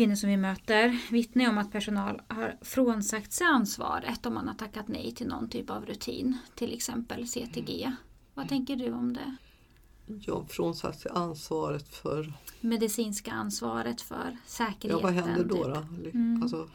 [0.00, 4.54] kvinnor som vi möter vittnar om att personal har frånsagt sig ansvaret om man har
[4.54, 6.38] tackat nej till någon typ av rutin.
[6.54, 7.92] Till exempel CTG.
[8.34, 9.36] Vad tänker du om det?
[10.06, 12.32] Jag frånsatt sig ansvaret för...
[12.60, 14.90] Medicinska ansvaret för säkerheten.
[14.90, 15.54] Ja, vad händer då?
[15.54, 15.74] typ.
[15.74, 16.18] då?
[16.18, 16.42] Mm.
[16.42, 16.68] Alltså,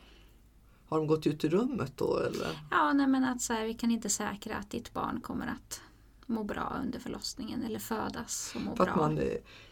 [0.88, 2.68] har de gått ut i rummet då eller?
[2.72, 5.82] Ja, nej, men att så här, vi kan inte säkra att ditt barn kommer att
[6.26, 8.96] må bra under förlossningen eller födas och må för bra.
[8.96, 9.20] Man,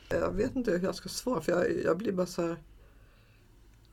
[0.09, 2.58] jag vet inte hur jag ska svara för jag, jag blir bara så här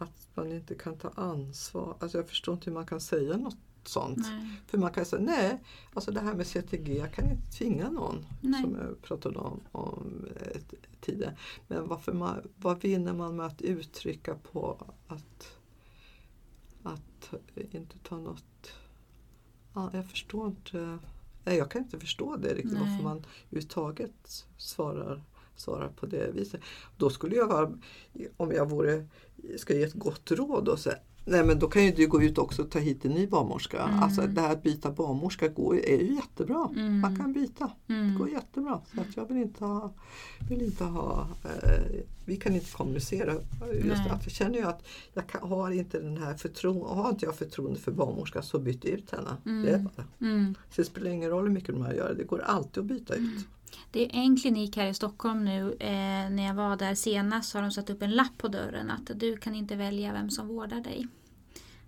[0.01, 1.97] att man inte kan ta ansvar.
[2.01, 4.19] Alltså jag förstår inte hur man kan säga något sånt.
[4.19, 4.61] Nej.
[4.67, 5.63] För man kan säga nej,
[5.95, 8.63] alltså det här med CTG, jag kan inte tvinga någon Nej.
[8.63, 10.27] som jag pratade om, om
[11.01, 11.37] tidigare.
[11.69, 15.57] Men varför man, vad vinner man med att uttrycka på att,
[16.83, 17.35] att
[17.71, 18.73] inte ta något...
[19.75, 20.99] Ja, jag förstår inte.
[21.45, 22.81] Nej, jag kan inte förstå det riktigt Nej.
[22.81, 25.23] varför man överhuvudtaget svarar,
[25.61, 26.61] svarar på det viset.
[26.97, 27.73] Då skulle jag vara,
[28.37, 29.07] om jag vore,
[29.57, 32.39] ska ge ett gott råd och säga Nej men då kan ju du gå ut
[32.39, 33.83] också och ta hit en ny barnmorska.
[33.83, 34.03] Mm.
[34.03, 36.69] Alltså det här att byta barnmorska går, är ju jättebra.
[36.77, 37.01] Mm.
[37.01, 37.71] Man kan byta.
[37.87, 38.19] Det Mm.
[38.19, 38.81] går jättebra.
[38.95, 39.93] Så att jag vill inte ha,
[40.49, 43.35] vill inte ha eh, vi kan inte kommunicera.
[43.85, 47.25] Just att jag känner ju att jag kan, har inte den här förtroende, har inte
[47.27, 49.37] jag förtroende för barnmorskan så byt ut henne.
[49.47, 49.63] Mm.
[49.63, 50.05] Det är bara.
[50.21, 50.55] Mm.
[50.71, 53.15] Så det spelar ingen roll hur mycket de här gör, det går alltid att byta
[53.15, 53.47] ut.
[53.91, 55.77] Det är en klinik här i Stockholm nu.
[55.81, 58.91] Eh, när jag var där senast så har de satt upp en lapp på dörren
[58.91, 61.07] att du kan inte välja vem som vårdar dig.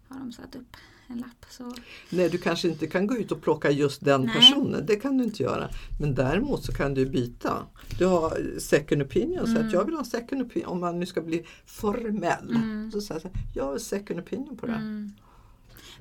[0.09, 1.47] Har de satt upp en lapp.
[1.51, 1.75] Så.
[2.11, 4.35] Nej, du kanske inte kan gå ut och plocka just den Nej.
[4.35, 5.69] personen, det kan du inte göra.
[6.01, 7.67] Men däremot så kan du byta.
[7.99, 9.67] Du har second opinion, så Mm.
[9.67, 12.51] att jag vill ha second opinion, om man nu ska bli formell.
[12.51, 12.91] Mm.
[12.93, 14.73] Så säger jag så jag har second opinion på det.
[14.73, 15.13] Mm.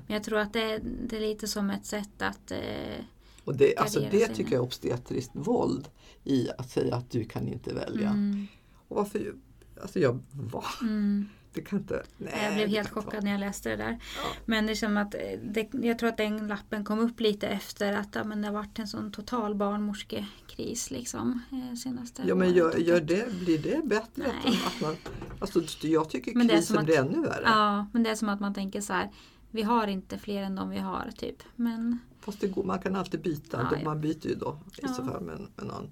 [0.06, 3.04] Men jag tror att det, det är lite som ett sätt att eh,
[3.44, 5.88] Och det, alltså det tycker jag är obstetriskt våld
[6.24, 8.08] i att säga att du kan inte välja.
[8.10, 8.46] mm,
[8.88, 9.34] Och varför,
[9.82, 10.64] alltså jag, va?
[10.82, 11.28] mm.
[11.54, 12.32] Det kan inte, nej.
[12.44, 13.90] Jag blev helt chockad när jag läste det där.
[14.16, 14.22] Ja.
[14.46, 17.46] Men det är som att eh, det, jag tror att den lappen kom upp lite
[17.48, 21.40] efter att ja, men det har varit en sån total barnmorskekris liksom.
[21.52, 24.26] eh, Senaste Ja men gör, gör det, blir det bättre?
[24.26, 24.58] Att, Nej.
[24.66, 24.96] att man,
[25.38, 27.42] alltså, jag tycker Men krisen att- blir ännu värre.
[27.44, 29.10] Ja, men det är som att man tänker så här.
[29.50, 31.42] Vi har inte fler än de vi har typ.
[31.56, 35.04] Men Fast det går, man kan alltid byta, Ja, man byter ju då i så
[35.04, 35.90] fall med, med någon.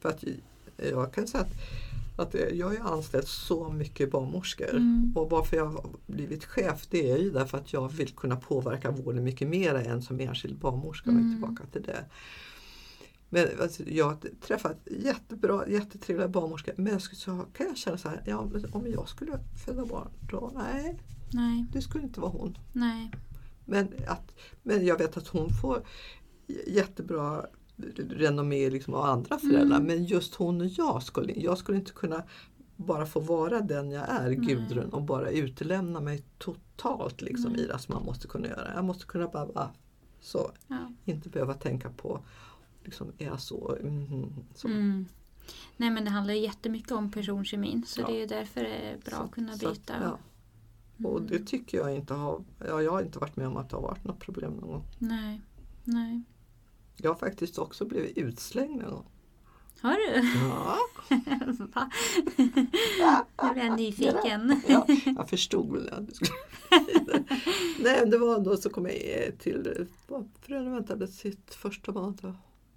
[0.00, 0.24] För att
[0.76, 5.12] jag kan säga att, att jag har anställt så mycket barnmorskor Mm.
[5.16, 8.90] och varför jag har blivit chef det är ju därför att jag vill kunna påverka
[8.90, 11.10] vården mycket mer än som enskild barnmorska.
[11.10, 11.32] Mm.
[11.32, 12.04] Tillbaka till det.
[13.32, 17.98] Men alltså, jag har träffat jättebra, jättetrevliga barnmorskor men jag skulle, så kan jag känna
[17.98, 20.98] så här, ja, om jag skulle föda barn då, nej,
[21.32, 22.58] nej, det skulle inte vara hon.
[22.72, 23.10] nej.
[23.64, 24.32] Men, att,
[24.62, 25.82] men jag vet att hon får
[26.66, 27.46] jättebra
[27.96, 29.76] renommé liksom av andra föräldrar.
[29.76, 29.86] Mm.
[29.86, 32.22] Men just hon och jag skulle, jag skulle inte kunna
[32.76, 34.36] bara få vara den jag är, Nej.
[34.36, 37.60] Gudrun, och bara utelämna mig totalt liksom, Nej.
[37.60, 38.74] i det som man måste kunna göra.
[38.74, 39.70] Jag måste kunna bara vara
[40.20, 40.92] så, Ja.
[41.04, 42.20] inte behöva tänka på,
[42.84, 43.76] liksom, är jag så?
[43.82, 44.68] Mhm, så.
[44.68, 45.06] Mm.
[45.76, 47.84] Nej men det handlar jättemycket om personkemin.
[47.86, 48.06] Så Ja.
[48.06, 49.94] det är därför det är bra Så- att kunna så byta.
[50.02, 50.18] ja.
[51.04, 53.76] Och det tycker jag inte har, ja, jag har inte varit med om att det
[53.76, 54.84] har varit något problem någon gång.
[54.98, 55.40] Nej.
[55.84, 56.22] Nej.
[56.96, 59.06] Jag har faktiskt också blivit utslängd någon gång.
[59.80, 60.28] Har du?
[60.38, 60.78] Ja.
[61.74, 61.90] Va?
[63.42, 64.62] Nu blir jag nyfiken.
[64.66, 66.30] Ja, jag förstod väl att du skulle
[67.80, 69.86] Nej, det var då så kom jag till
[70.40, 72.36] föräldrarna väntade sitt första barn.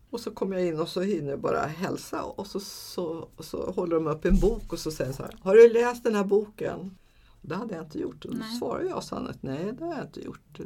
[0.09, 3.45] Och så kom jag in och så hinner jag bara hälsa och så, så, och
[3.45, 6.15] så håller de upp en bok och så säger så här, Har du läst den
[6.15, 6.97] här boken?
[7.45, 8.25] Det hade jag inte gjort.
[8.25, 8.57] Och då Nej.
[8.59, 10.59] svarade jag att nej, det har jag inte gjort.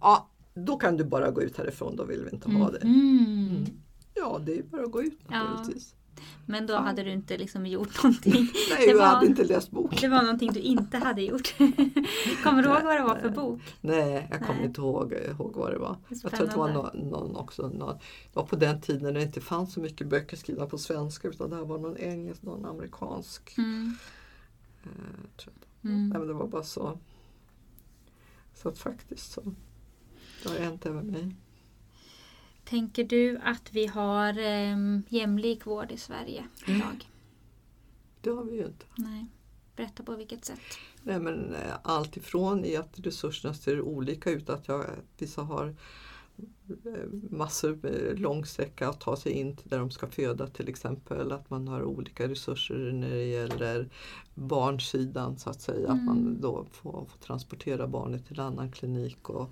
[0.00, 2.78] Ja, då kan du bara gå ut härifrån, då vill vi inte ha det.
[2.78, 3.46] Mm.
[3.50, 3.64] Mm.
[4.14, 5.42] Ja, det är bara att gå ut Ja.
[5.44, 5.94] naturligtvis.
[6.46, 8.32] Men då hade du inte liksom gjort någonting.
[8.70, 9.98] Nej, Det jag var- hade inte läst boken.
[10.00, 11.54] Det var någonting du inte hade gjort.
[12.44, 13.60] Kommer du ihåg vad det var för bok?
[13.80, 15.90] Nej, jag kommer inte ihåg, ihåg vad det var.
[15.90, 16.98] Är Jag tror att det var spännande.
[16.98, 17.62] någon, någon också.
[17.68, 18.00] Någon, det
[18.32, 21.50] var på den tiden när det inte fanns så mycket böcker skrivna på svenska utan
[21.50, 23.54] det här var någon engelsk, någon amerikansk.
[23.58, 23.96] Mm.
[25.86, 25.92] Eh.
[25.92, 26.08] Mm.
[26.08, 26.98] Nej, men det var bara så.
[28.54, 29.42] Så att faktiskt så.
[30.42, 31.36] Det har hänt även mig.
[32.64, 36.80] Tänker du att vi har um, jämlik vård i Sverige Mm.
[36.80, 37.10] idag?
[38.20, 38.86] Det har vi ju inte.
[38.96, 39.26] Nej.
[39.76, 40.60] Berätta på vilket sätt.
[41.02, 44.48] Nej, men eh, allt ifrån i att resurserna ser olika ut.
[44.50, 44.84] Att jag,
[45.18, 45.74] vissa har eh,
[47.30, 51.32] massor med långsträcka att ta sig in till där de ska föda till exempel.
[51.32, 53.88] Att man har olika resurser när det gäller
[54.34, 55.88] barnsidan så att säga.
[55.88, 56.40] Att man Mm.
[56.40, 59.50] då får, får transportera barnet till annan klinik och,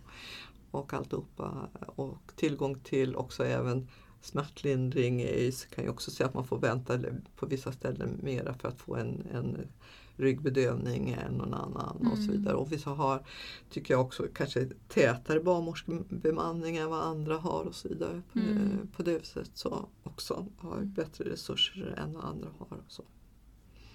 [0.71, 1.69] och alltihopa.
[1.97, 3.89] Och tillgång till också även
[4.21, 6.99] smärtlindring är, kan ju också säga att man får vänta
[7.37, 9.69] på vissa ställen mera för att få en, en
[10.17, 12.13] ryggbedövning än någon annan mm.
[12.13, 12.37] och så mm.
[12.37, 12.55] vidare.
[12.55, 13.27] Och vissa har,
[13.71, 18.23] tycker jag också, kanske tätare barnmorskebemanning än vad andra har och så vidare.
[18.33, 18.55] På, mm.
[18.55, 22.77] det, på det viset så också har bättre resurser än vad andra har.
[22.77, 23.05] Och så.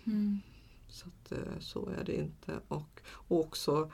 [0.06, 0.39] Mm.
[0.90, 2.60] Så, att, eh, så är det inte.
[2.68, 3.92] Och, och också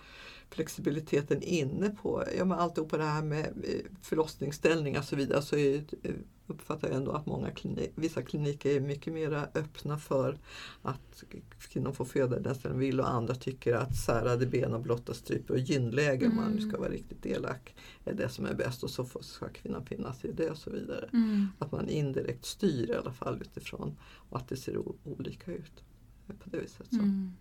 [0.49, 5.55] flexibiliteten inne på, ja men alltihopa det här med eh, förlossningsställningar och så vidare så
[5.55, 6.13] är, eh,
[6.47, 10.37] uppfattar jag ändå att många klinik, vissa kliniker är mycket mer öppna för
[10.81, 11.23] att
[11.59, 15.53] kvinnor får föda den de vill och andra tycker att särade ben och blotta stryper
[15.53, 16.37] och gynläge mm.
[16.37, 16.81] om man nu ska mm.
[16.81, 17.75] vara riktigt elak
[18.05, 20.69] är det som är bäst och så ska kvinnan finna sig i det och så
[20.69, 21.09] vidare.
[21.13, 21.47] Mm.
[21.59, 23.97] Att man indirekt styr i alla fall utifrån
[24.29, 25.83] och att det ser olika ut
[26.33, 26.87] på det viset.
[26.89, 26.95] Så.
[26.95, 27.31] Mm.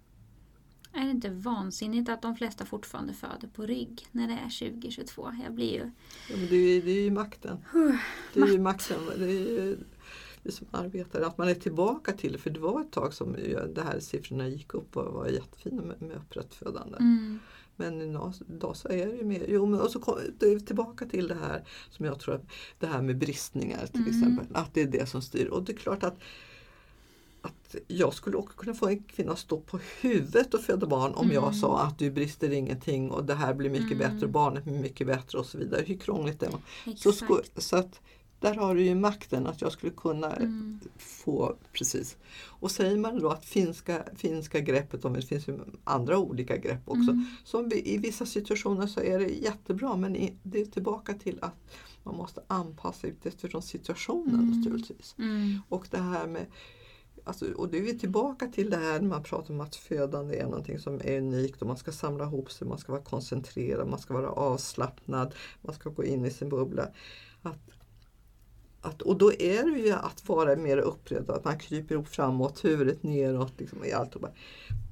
[0.92, 5.32] Är det inte vansinnigt att de flesta fortfarande föder på rygg när det är 2022?
[5.44, 5.90] Jag blir ju...
[6.30, 7.58] Ja, men det, är, det är ju makten.
[8.34, 8.98] Det är ju makten.
[9.18, 9.76] Det är ju
[10.42, 12.38] vi som arbetar, att man är tillbaka till.
[12.38, 13.32] För det var ett tag som
[13.74, 16.96] det här siffrorna gick upp och var jättefina med, med upprättfödande.
[16.98, 17.38] Mm.
[17.76, 20.18] Men idag så är det ju mer, jo men och så kom,
[20.66, 24.10] tillbaka till det här som jag tror att det här med bristningar till mm.
[24.10, 24.46] exempel.
[24.56, 25.46] Att det är det som styr.
[25.46, 26.18] Och det är klart att
[27.44, 31.14] att jag skulle också kunna få en kvinna att stå på huvudet och föda barn
[31.14, 31.34] om mm.
[31.34, 33.98] jag sa att du brister ingenting och det här blir mycket mm.
[33.98, 35.84] bättre, barnet blir mycket bättre och så vidare.
[35.86, 36.96] Hur krångligt det är.
[36.96, 37.12] Så,
[37.56, 38.00] så att
[38.40, 40.80] där har du ju makten att jag skulle kunna mm.
[40.98, 42.16] få precis.
[42.46, 46.80] Och säger man då att finska, finska greppet, om det finns ju andra olika grepp
[46.84, 47.10] också.
[47.10, 47.26] Mm.
[47.44, 52.16] Som I vissa situationer så är det jättebra men det är tillbaka till att man
[52.16, 54.50] måste anpassa utifrån situationen mm.
[54.50, 55.14] naturligtvis.
[55.18, 55.58] Mm.
[55.68, 56.46] Och det här med
[57.24, 60.36] Alltså, och det är vi tillbaka till det här när man pratar om att födande
[60.36, 63.88] är någonting som är unikt och man ska samla ihop sig, man ska vara koncentrerad,
[63.88, 66.88] man ska vara avslappnad, man ska gå in i sin bubbla.
[67.42, 67.58] Att,
[68.80, 72.64] att, och då är det ju att vara mer uppredd, att man kryper ihop framåt,
[72.64, 73.52] huvudet neråt.
[73.58, 74.16] Liksom, i allt.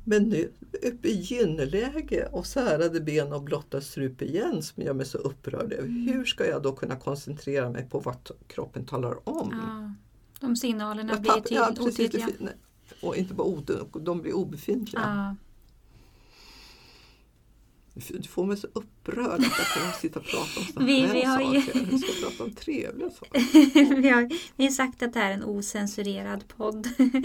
[0.04, 0.52] Men nu
[0.82, 5.72] uppe i gynläge och särade ben och blotta strup igen som gör mig så upprörd.
[5.72, 6.08] Mm.
[6.08, 9.48] Hur ska jag då kunna koncentrera mig på vad kroppen talar om?
[9.52, 9.94] Ja.
[10.42, 12.28] De signalerna blir till ja, otydliga.
[13.00, 15.02] Och inte bara otydliga, de blir obefintliga.
[15.02, 15.36] Ja.
[17.94, 21.14] Du får mig så upprörd att jag kan sitta och prata om sådana vi, här
[21.14, 21.80] vi har saker.
[21.80, 21.90] Ju...
[21.90, 23.94] Jag ska prata om trevliga saker.
[24.02, 26.88] vi, har, vi har sagt att det här är en osensurerad podd.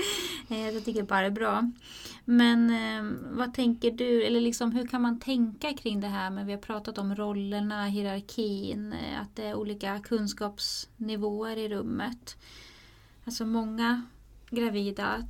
[0.50, 1.72] Eh, jag tycker bara det är bra.
[2.26, 6.30] Men eh, vad tänker du, eller liksom, hur kan man tänka kring det här?
[6.30, 12.38] Men vi har pratat om rollerna, hierarkin, eh, att det är olika kunskapsnivåer i rummet.
[13.28, 14.02] Alltså många
[14.50, 15.24] gravida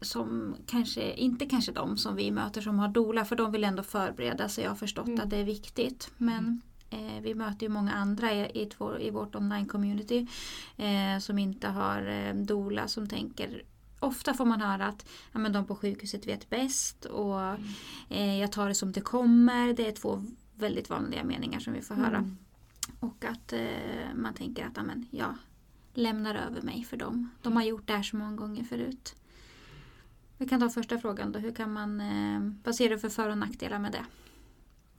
[0.00, 3.82] som kanske, inte kanske de som vi möter som har dola för de vill ändå
[3.82, 4.64] förbereda sig.
[4.64, 5.20] Jag har förstått mm.
[5.20, 6.10] att det är viktigt.
[6.16, 10.26] Men eh, vi möter ju många andra i, i, i vårt online-community
[10.76, 13.62] eh, som inte har eh, dola som tänker
[14.00, 17.64] Ofta får man höra att ja, men de på sjukhuset vet bäst och mm.
[18.08, 19.72] eh, jag tar det som det kommer.
[19.72, 20.24] Det är två
[20.54, 22.16] väldigt vanliga meningar som vi får höra.
[22.16, 22.36] Mm.
[23.00, 25.34] Och att eh, man tänker att ja, men, ja,
[25.98, 27.30] lämnar över mig för dem.
[27.42, 29.14] De har gjort det här så många gånger förut.
[30.36, 31.38] Vi kan ta första frågan då.
[31.38, 34.04] Hur kan man, eh, vad ser du för för och nackdelar med det?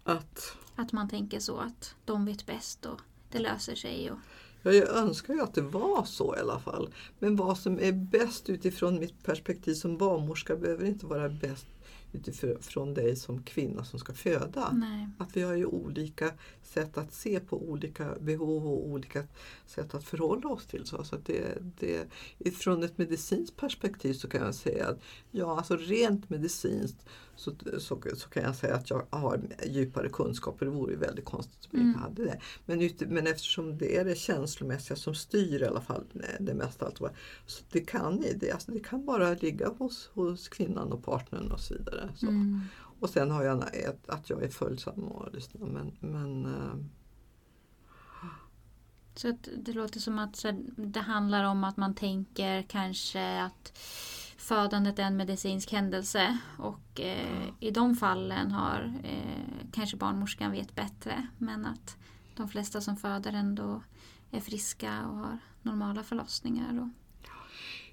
[0.03, 0.57] Att?
[0.75, 3.01] Att man tänker så att de vet bäst och
[3.31, 4.11] det löser sig.
[4.11, 4.17] Och...
[4.61, 6.93] Ja, jag önskar ju att det var så i alla fall.
[7.19, 11.67] Men vad som är bäst utifrån mitt perspektiv som barnmorska behöver inte vara bäst
[12.11, 14.71] utifrån dig som kvinna som ska föda.
[14.73, 15.09] Nej.
[15.17, 16.31] Att vi har ju olika
[16.69, 19.23] sätt att se på olika behov och olika
[19.65, 20.85] sätt att förhålla oss till.
[20.85, 24.99] Så, så det, det, från ett medicinskt perspektiv så kan jag säga att
[25.31, 30.65] ja, alltså rent medicinskt så, så, så, kan jag säga att jag har djupare kunskaper.
[30.65, 32.01] Det vore ju väldigt konstigt om jag inte mm.
[32.01, 32.39] hade det.
[32.65, 36.03] Men, men eftersom det är det känslomässiga som styr i alla fall
[36.39, 36.85] det mesta.
[36.85, 36.97] Allt,
[37.45, 41.59] så det kan, det, alltså det kan bara ligga hos, hos kvinnan och partnern och
[41.59, 42.09] så vidare.
[42.15, 42.27] Så.
[42.27, 42.61] Mm.
[42.99, 45.67] Och sen har jag ett, att jag är följsam och lyssnar.
[45.67, 46.75] Men, men, äh...
[49.15, 50.45] så det låter som att
[50.77, 53.77] det handlar om att man tänker kanske att
[54.37, 60.75] födandet är en medicinsk händelse och eh, i de fallen har eh, kanske barnmorskan vet
[60.75, 61.97] bättre men att
[62.35, 63.83] de flesta som föder ändå
[64.31, 66.79] är friska och har normala förlossningar.
[66.81, 66.87] Och...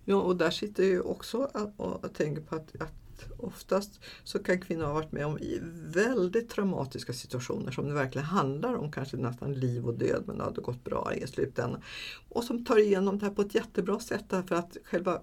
[0.05, 3.06] Ja och där sitter jag också och, och tänker på att, att
[3.39, 8.27] oftast så kan kvinnor ha varit med om i väldigt traumatiska situationer som det verkligen
[8.27, 11.83] handlar om kanske nästan liv och död men det hade gått bra i slutändan.
[12.29, 15.21] Och som tar igenom det här på ett jättebra sätt därför att själva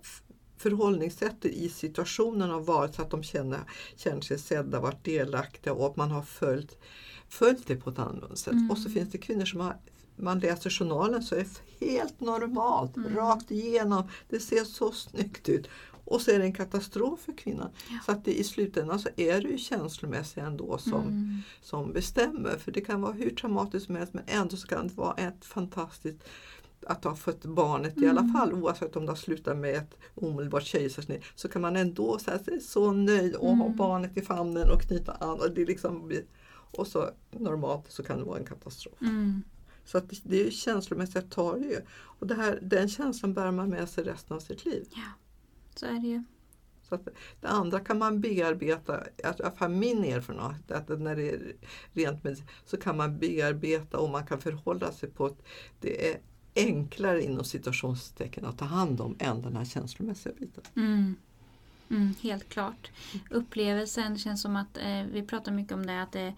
[0.58, 3.60] förhållningssättet i situationen har varit så att de känner,
[3.96, 6.78] känner sig sedda, varit delaktiga och att man har följt,
[7.30, 8.54] följt det på ett annorlunda sätt.
[8.54, 8.72] Mm.
[8.72, 9.76] Och så finns det kvinnor som har
[10.16, 11.40] man läser journalen så är
[11.80, 13.16] det helt normalt, Mm.
[13.16, 14.10] rakt igenom.
[14.30, 15.68] Det ser så snyggt ut.
[16.06, 17.70] Och så är det en katastrof för kvinnan.
[17.90, 18.00] Ja.
[18.06, 21.38] Så att det, i slutändan så är det ju känslomässigt ändå som, Mm.
[21.62, 22.58] som bestämmer.
[22.58, 25.46] För det kan vara hur traumatiskt som helst men ändå så kan det vara ett
[25.46, 26.18] fantastiskt
[26.88, 28.34] att ha fött barnet i alla Mm.
[28.34, 32.40] fall oavsett om det har slutat med ett omedelbart kejsarsnitt så kan man ändå säga
[32.40, 33.78] sig så nöjd och ha Mm.
[33.78, 35.40] barnet i famnen och knyta an.
[35.40, 36.12] Och, det liksom
[36.52, 39.02] och så normalt så kan det vara en katastrof.
[39.02, 39.44] Mm.
[39.86, 41.80] Så att det, det är känslomässigt tar det ju.
[41.92, 44.86] Och det här, den känslan bär man med sig resten av sitt liv.
[45.76, 46.24] Så är det ju.
[46.90, 47.08] Så att
[47.42, 51.56] det andra kan man bearbeta, att- i alla fall min erfarenhet, att när det är
[51.94, 55.44] rent med så kan man bearbeta och man kan förhålla sig på ett,
[55.80, 56.20] det är
[56.56, 60.64] enklare inom situationstecken att ta hand om än den här känslomässiga biten.
[60.76, 61.16] Mm.
[61.90, 62.92] Mm, helt klart.
[63.30, 66.34] Upplevelsen känns som att, eh, vi pratar mycket om det, att det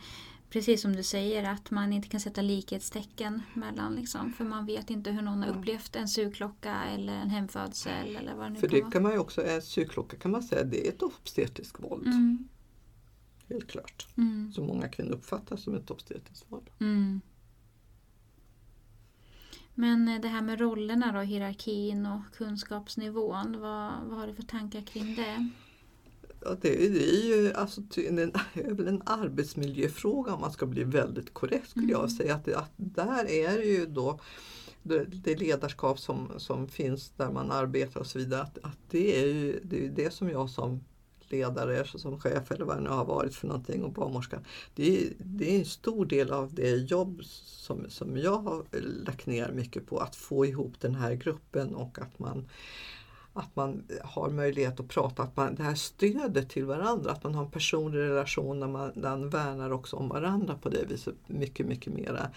[0.50, 4.90] precis som du säger, att man inte kan sätta likhetstecken mellan liksom, för man vet
[4.90, 5.60] inte hur någon har Mm.
[5.60, 8.92] upplevt en sugklocka eller en hemfödsel eller vad det nu För kan det vara.
[8.92, 12.08] kan man ju också, en sugklocka kan man säga, det är ett obstetriskt våld.
[12.08, 12.48] Mm,
[13.50, 14.08] Helt klart.
[14.18, 16.70] mm, Som många kvinnor uppfattar som ett obstetriskt våld.
[16.80, 17.22] mm.
[19.78, 24.44] Men eh, det här med rollerna då, hierarkin och kunskapsnivån, vad, vad har du för
[24.44, 25.50] tankar kring det?
[26.46, 28.16] Ja, det, är- det är ju alltså, en,
[28.76, 32.00] väl en arbetsmiljöfråga om man ska bli väldigt korrekt skulle Mm.
[32.02, 32.36] jag säga.
[32.36, 34.20] Att, att där är det ju då
[34.84, 38.42] det, det ledarskap som, som finns där man arbetar och så vidare.
[38.42, 40.84] Att, att det är ju det, är det som jag som
[41.30, 44.40] ledare, som chef eller vad det nu har varit för någonting och barnmorska.
[44.76, 48.66] Det är, det är en stor del av det jobb som, som jag har
[49.06, 49.98] lagt ner mycket på.
[50.00, 52.48] Att få ihop den här gruppen och att man
[53.36, 57.36] att man har möjlighet att prata, att man, det här stödet till varandra, att man
[57.36, 61.16] har en personlig relation där man, där man värnar också om varandra på det viset
[61.28, 62.30] mycket, mycket mera.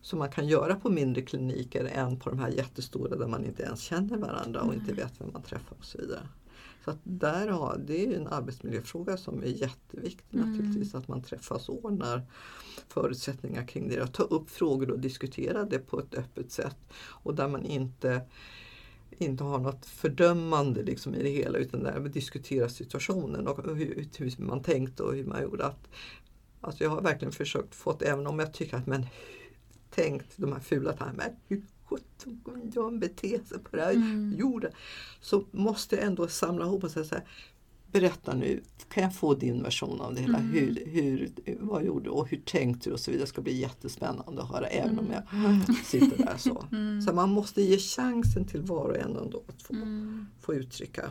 [0.00, 3.62] Som man kan göra på mindre kliniker än på de här jättestora där man inte
[3.62, 6.28] ens känner varandra och inte vet vem man träffar och så vidare.
[6.84, 10.50] Så att där har, det är en arbetsmiljöfråga som är jätteviktig Mm.
[10.50, 12.22] naturligtvis, att man träffas och ordnar
[12.88, 14.00] förutsättningar kring det.
[14.00, 18.22] Att ta upp frågor och diskutera det på ett öppet sätt och där man inte
[19.18, 24.08] inte har något fördömande liksom i det hela utan där vi diskuterar situationen och hur,
[24.18, 25.64] hur man tänkte och hur man gjorde.
[25.64, 25.88] Att,
[26.60, 29.06] alltså jag har verkligen försökt få även om jag tycker att men
[29.90, 34.34] tänkt de här fula men hur sjutton kommer jag bete sig på det här Mm.
[34.38, 34.72] jorden?
[35.20, 37.24] Så måste jag ändå samla ihop och säga så här,
[37.92, 40.38] berätta nu, kan jag få din version av det hela?
[40.38, 40.50] Mm.
[40.52, 43.24] Hur, hur, vad gjorde du och hur tänkte du och så vidare.
[43.24, 45.22] Det ska bli jättespännande att höra även om jag
[45.84, 46.64] sitter där så.
[46.72, 47.02] Mm.
[47.02, 50.26] Så man måste ge chansen till var och en ändå att få, Mm.
[50.40, 51.10] få uttrycka.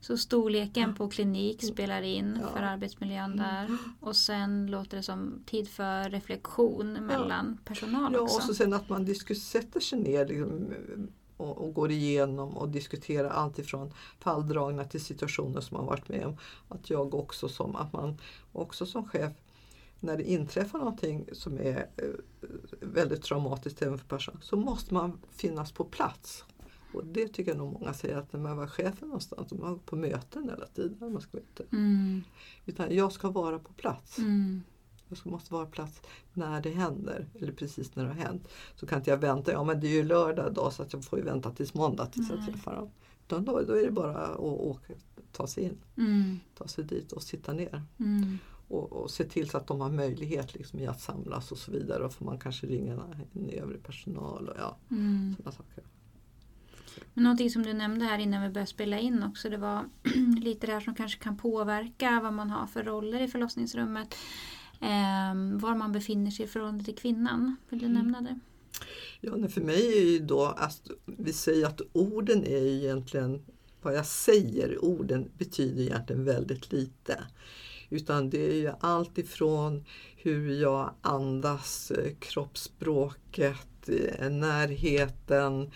[0.00, 2.48] Så storleken på klinik spelar in Ja.
[2.56, 8.36] för arbetsmiljön där och sen låter det som tid för reflektion mellan personal Ja, också.
[8.36, 10.70] och så sen att man sätter sig ner liksom,
[11.42, 16.26] och, och går igenom och diskuterar allt ifrån falldragna till situationer som man varit med
[16.26, 16.36] om.
[16.68, 18.18] Att jag också som, att man
[18.52, 19.32] också som chef
[20.00, 22.04] när det inträffar någonting som är eh,
[22.80, 26.44] väldigt traumatiskt även för personal så måste man finnas på plats.
[26.94, 29.76] Och det tycker jag nog många säger att när man var chefen någonstans, de var
[29.76, 31.12] på möten hela tiden.
[31.12, 31.64] Man ska ute.
[31.72, 32.22] Mm.
[32.66, 34.18] Utan jag ska vara på plats.
[34.18, 34.62] Mm.
[35.24, 36.00] Jag måste vara på plats
[36.32, 38.48] när det händer, eller precis när det har hänt.
[38.74, 41.04] Så kan inte jag vänta, ja men det är ju lördag idag så att jag
[41.04, 42.52] får ju vänta tills måndag tills jag Nej.
[42.52, 42.90] träffar dem.
[43.26, 44.92] Utan då, då är det bara att åka,
[45.32, 46.40] ta sig in, Mm.
[46.58, 47.82] ta sig dit och sitta ner.
[47.98, 48.38] Mm.
[48.68, 51.70] Och, och se till så att de har möjlighet liksom i att samlas och så
[51.72, 52.04] vidare.
[52.04, 52.92] Och får man kanske ringa
[53.34, 55.34] en övrig personal och ja, Mm.
[55.36, 55.84] sådana saker.
[57.14, 59.84] Men någonting som du nämnde här innan vi började spela in också det var
[60.42, 64.14] lite det här som kanske kan påverka vad man har för roller i förlossningsrummet.
[64.82, 67.56] Ehm, var man befinner sig i förhållande till kvinnan.
[67.68, 67.98] Vill du Mm.
[67.98, 68.38] nämna det?
[69.20, 73.42] Ja, för mig är ju då, alltså, vi säger att orden är ju egentligen,
[73.82, 77.24] vad jag säger, orden betyder egentligen väldigt lite.
[77.90, 79.84] Utan det är ju allt ifrån
[80.16, 85.70] hur jag andas, eh, kroppsspråket, eh, närheten,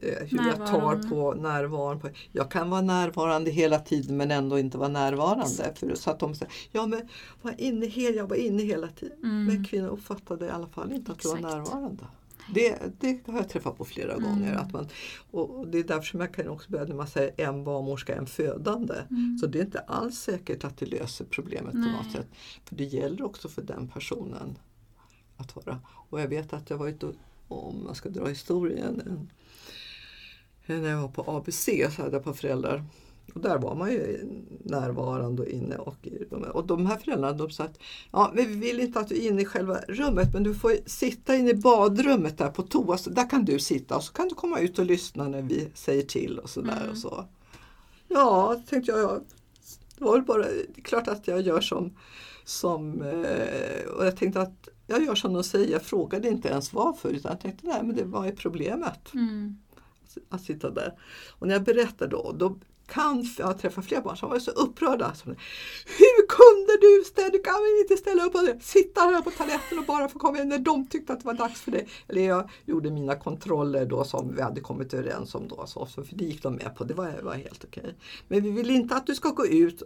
[0.00, 2.00] hur jag tar på närvaron.
[2.00, 2.08] På.
[2.32, 5.44] Jag kan vara närvarande hela tiden men ändå inte vara närvarande.
[5.44, 5.78] Exakt.
[5.78, 7.08] För, så att de säger, ja men
[7.42, 9.18] var inne hel, jag var inne hela tiden.
[9.22, 9.44] Mm.
[9.44, 11.54] Men kvinnan uppfattade i alla fall inte att du var Exakt.
[11.54, 12.04] närvarande.
[12.54, 14.24] Det, det har jag träffat på flera Mm.
[14.24, 14.54] gånger.
[14.54, 14.88] Att man,
[15.30, 18.26] och det är därför som jag kan också börja när man säger en barnmorska, en
[18.26, 18.94] födande.
[19.10, 19.38] Mm.
[19.38, 21.92] Så det är inte alls säkert att det löser problemet Nej.
[21.92, 22.26] på något sätt.
[22.64, 24.58] För det gäller också för den personen
[25.36, 25.80] att vara.
[25.86, 27.14] Och jag vet att jag var ute och,
[27.48, 29.30] om man ska dra historien, en,
[30.66, 32.84] när jag var på ABC så hade jag på föräldrar
[33.34, 34.28] Och där var man ju
[34.64, 36.08] närvarande och inne och.
[36.52, 37.78] Och de här föräldrarna de sa att
[38.12, 41.36] ja, vi vill inte att du är inne i själva rummet men du får sitta
[41.36, 42.98] inne i badrummet där på toa.
[42.98, 45.68] Så där kan du sitta och så kan du komma ut och lyssna när vi
[45.74, 46.76] säger till och sådär.
[46.76, 46.90] Mm.
[46.90, 47.24] Och så.
[48.08, 49.00] Ja, tänkte jag.
[49.00, 49.20] Ja,
[49.98, 51.96] det var bara, det är klart att jag gör som,
[52.44, 55.72] som eh, och jag tänkte att jag gör som de säger.
[55.72, 59.56] Jag frågade inte ens varför utan jag tänkte nej men det var ju problemet Mm
[60.28, 60.98] att sitta där.
[61.38, 62.58] Och när jag berättar då, då
[62.92, 65.14] kan jag träffa flera barn som var så upprörda.
[65.14, 65.30] Som,
[65.86, 69.78] Hur kunde du ställa, du kan väl inte ställa upp och sitta här på toaletten
[69.78, 71.84] och bara få komma in när de tyckte att det var dags för det.
[72.08, 75.66] Eller jag gjorde mina kontroller då som vi hade kommit överens om då.
[75.66, 77.94] Så, för det gick de med på, det var, var helt okej.
[78.28, 79.82] Men vi vill inte att du ska gå ut.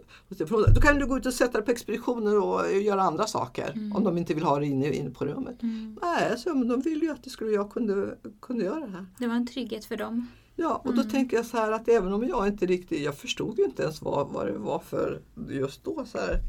[0.75, 3.91] Då kan du gå ut och sätta dig på expeditioner och göra andra saker.
[3.95, 5.63] Om de inte vill ha det inne, inne på rummet.
[5.63, 5.99] Mm.
[6.01, 9.05] Nej, så, de ville ju att det skulle, jag kunde, kunde göra det här.
[9.19, 10.27] Det var en trygghet för dem.
[10.59, 13.57] Ja, och då tänker jag så här att även om jag inte riktigt, jag förstod
[13.59, 16.05] ju inte ens vad, vad det var för just då.
[16.05, 16.39] Så här.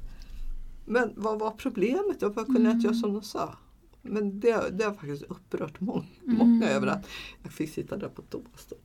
[0.87, 2.23] Men vad var problemet?
[2.23, 3.57] Varför kunde jag inte göra som de sa?
[4.03, 7.07] Men det, det har faktiskt upprört många, många över att
[7.43, 8.85] jag fick sitta där på toastolen.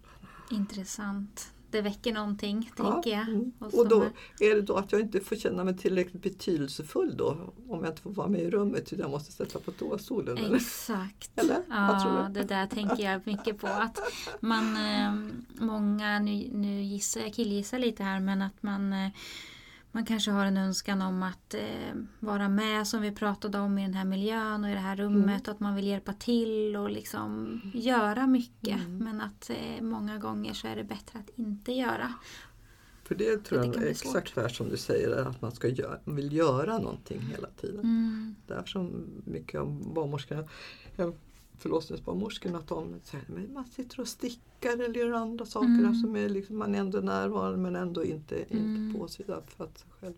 [0.52, 1.52] Intressant.
[1.74, 3.28] Det väcker någonting, Ja, tänker jag.
[3.28, 3.52] mm.
[3.60, 4.12] Och de då här.
[4.40, 8.02] är det då att jag inte får känna mig tillräckligt betydelsefull då om jag inte
[8.02, 10.56] får vara med i rummet utan jag måste sätta på toastolen.
[10.56, 11.40] Exakt.
[11.40, 11.58] Eller?
[11.70, 13.68] Ja, det där tänker jag mycket på.
[13.68, 14.00] Att
[14.40, 15.14] man, eh,
[15.66, 19.10] många, nu, nu gissar jag, killgissar lite här, men att man, eh,
[19.96, 23.82] man kanske har en önskan om att eh, vara med som vi pratade om i
[23.82, 25.14] den här miljön och i det här Mm.
[25.14, 25.48] rummet.
[25.48, 28.80] Att man vill hjälpa till och liksom göra mycket.
[28.86, 28.98] Mm.
[28.98, 32.14] Men att eh, många gånger så är det bättre att inte göra.
[33.04, 36.00] För det tror det jag är exakt här som du säger, att man ska göra,
[36.06, 37.80] vill göra någonting hela tiden.
[37.80, 38.36] Mm.
[38.48, 40.44] Därför som mycket av barnmorskorna,
[40.96, 41.14] ja,
[41.64, 45.68] förlossningsbarnmorskorna, att de säger men man sitter och stickar eller gör andra saker.
[45.68, 45.86] Mm.
[45.86, 48.76] Alltså med liksom, man är ändå närvarande men ändå inte, Mm.
[48.76, 50.14] inte påsidan för att sig själv.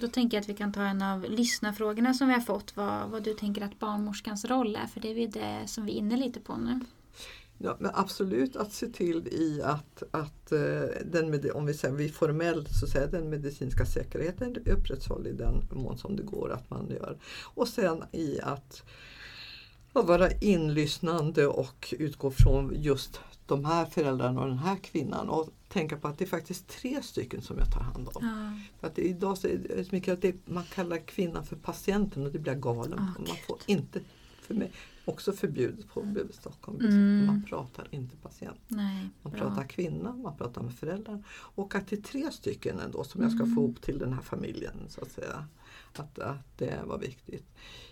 [0.00, 2.76] Då tänker jag att vi kan ta en av lyssnarfrågorna som vi har fått.
[2.76, 4.86] Vad, vad du tänker att barnmorskans roll är.
[4.86, 6.80] För det är ju det som vi är inne lite på nu.
[7.58, 10.58] Ja, men absolut att se till i att, att eh,
[11.04, 15.98] den om vi säger vi formellt så säger den medicinska säkerheten upprätthålls i den mån
[15.98, 17.18] som det går att man gör.
[17.54, 18.82] Och sen i att,
[19.92, 25.48] att vara inlyssnande och utgå från just de här föräldrarna och den här kvinnan och
[25.68, 28.60] tänka på att det är faktiskt tre stycken som jag tar hand om.
[28.80, 32.38] För att idag så det mycket att det, man kallar kvinnan för patienten och det
[32.38, 33.22] blir jag galen Ah, på.
[33.22, 33.36] Man gud.
[33.46, 34.00] får inte,
[34.40, 34.72] för mig,
[35.04, 37.26] också förbjudet på BB Stockholm, Mm.
[37.26, 38.60] man pratar inte patient.
[38.68, 39.40] Nej, Man bra.
[39.40, 43.30] pratar kvinna, man pratar med föräldrar och att det är tre stycken ändå som jag
[43.32, 43.54] ska Mm.
[43.54, 44.74] få ihop till den här familjen.
[44.88, 45.44] så att säga.
[46.00, 47.44] Att, att det var viktigt.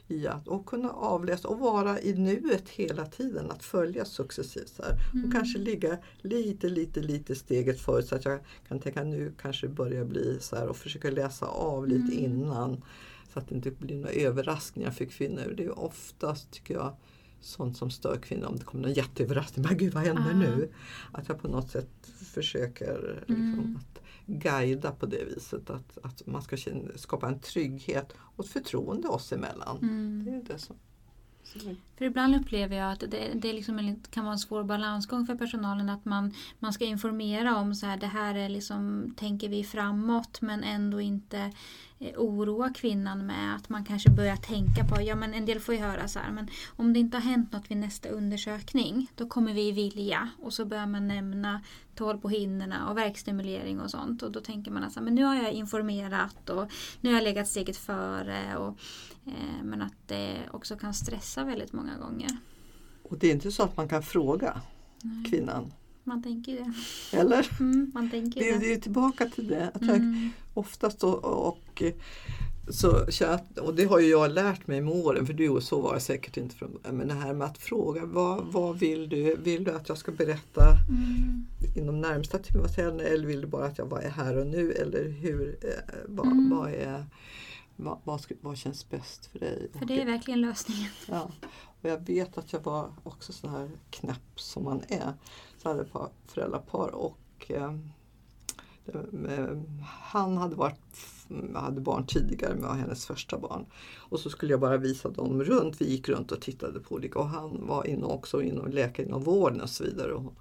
[0.08, 4.80] I att, och kunna avläsa och vara i nuet hela tiden, att följa successivt.
[4.82, 4.96] Här.
[5.12, 5.26] Mm.
[5.26, 8.38] Och kanske ligga lite, lite, lite steget före så att jag
[8.68, 12.24] kan tänka nu kanske börjar bli så här och försöka läsa av lite Mm.
[12.24, 12.84] innan.
[13.32, 15.54] Så att det inte blir några överraskningar för kvinnor.
[15.56, 16.96] Det är oftast, tycker jag,
[17.40, 18.46] sånt som stör kvinnor.
[18.46, 19.66] Om det kommer någon jätteöverraskning.
[19.68, 20.36] Men gud, vad händer Ah.
[20.38, 20.68] nu?
[21.12, 21.88] Att jag på något sätt
[22.34, 23.76] försöker liksom, Mm.
[23.76, 25.70] att guida på det viset.
[25.70, 26.56] Att, att man ska
[26.94, 29.78] skapa en trygghet och ett förtroende oss emellan.
[29.78, 30.24] Mm.
[30.24, 30.76] Det är det som,
[31.98, 35.34] för ibland upplever jag att det, det liksom en, kan vara en svår balansgång för
[35.34, 39.64] personalen att man, man ska informera om så här, det här är liksom, tänker vi
[39.64, 41.52] framåt men ändå inte
[41.98, 45.74] eh, oroa kvinnan med att man kanske börjar tänka på, ja men en del får
[45.74, 49.26] ju höra så här, men om det inte har hänt något vid nästa undersökning då
[49.26, 50.28] kommer vi vilja.
[50.42, 51.60] Och så börjar man nämna
[51.94, 54.22] tål på hinnorna och verkstimulering och sånt.
[54.22, 57.48] Och då tänker man att men nu har jag informerat och nu har jag legat
[57.48, 58.78] steget före och
[59.62, 62.30] men att det också kan stressa väldigt många gånger.
[63.02, 64.60] Och det är inte så att man kan fråga
[65.30, 65.72] kvinnan.
[66.04, 66.72] Man tänker det.
[67.18, 67.48] Eller?
[67.60, 68.66] Mm, man tänker Det är, det.
[68.66, 69.70] det är tillbaka till det.
[69.74, 71.82] Att jag Mm, oftast då, och
[72.68, 73.06] så,
[73.62, 76.36] och det har ju jag lärt mig med åren, för du, så var jag säkert
[76.36, 76.78] inte från.
[76.92, 79.36] Men det här med att fråga, vad, vad vill du?
[79.36, 83.78] Vill du att jag ska berätta mm, inom närmsta timmen eller vill du bara att
[83.78, 84.72] jag var här och nu?
[84.72, 86.50] Eller hur, eh, vad, Mm.
[86.50, 87.04] vad, är,
[87.76, 89.70] vad, vad, vad känns bäst för dig?
[89.78, 90.90] för det är verkligen lösningen.
[91.08, 91.30] Ja.
[91.80, 95.12] Och jag vet att jag var också så här knäpp som man är.
[95.62, 97.74] Så hade jag föräldrapar och eh,
[98.86, 100.80] eh, han hade varit
[101.54, 103.66] hade barn tidigare med hennes första barn.
[103.96, 105.80] Och så skulle jag bara visa dem runt.
[105.80, 109.22] Vi gick runt och tittade på olika och han var inom, också inom läkare inom
[109.22, 110.12] vården och så vidare.
[110.12, 110.34] Och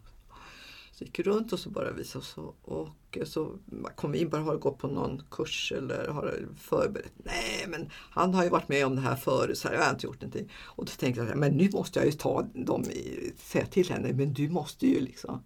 [0.95, 2.89] så gick runt och så bara visade oss och, och
[3.23, 3.60] så
[3.95, 7.13] kom vi in bara har gått på någon kurs eller har förberett?
[7.15, 9.91] Nej men han har ju varit med om det här förut så här, jag har
[9.91, 10.51] inte gjort någonting.
[10.63, 14.13] Och då tänkte jag men nu måste jag ju ta dem i, säga till henne
[14.13, 15.43] men du måste ju liksom.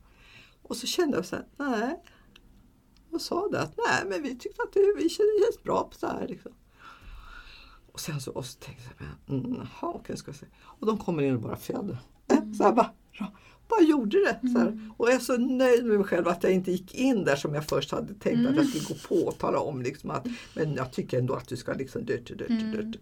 [0.61, 2.03] Och så kände jag så här, nej.
[3.11, 5.97] och sa det att nej men vi tyckte att det, vi kände oss bra på
[5.97, 6.27] så här.
[6.27, 6.51] Liksom.
[7.91, 10.45] Och sen så, och så tänkte jag, mm, jaha, okej, ska jag se.
[10.61, 11.97] Och de kommer in och bara föder.
[12.27, 12.51] Mm.
[12.51, 12.93] Eh, så här bara,
[13.69, 14.39] bara gjorde det.
[14.53, 14.67] Så här.
[14.67, 14.93] Mm.
[14.97, 17.53] Och jag är så nöjd med mig själv att jag inte gick in där som
[17.53, 18.47] jag först hade tänkt mm.
[18.47, 19.81] att jag skulle gå på och tala om.
[19.81, 22.05] Liksom att, men jag tycker ändå att du ska liksom...
[22.05, 22.93] Dö, dö, dö, mm.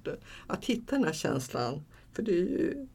[0.47, 1.81] Att hitta den här känslan.
[2.13, 2.87] För det är ju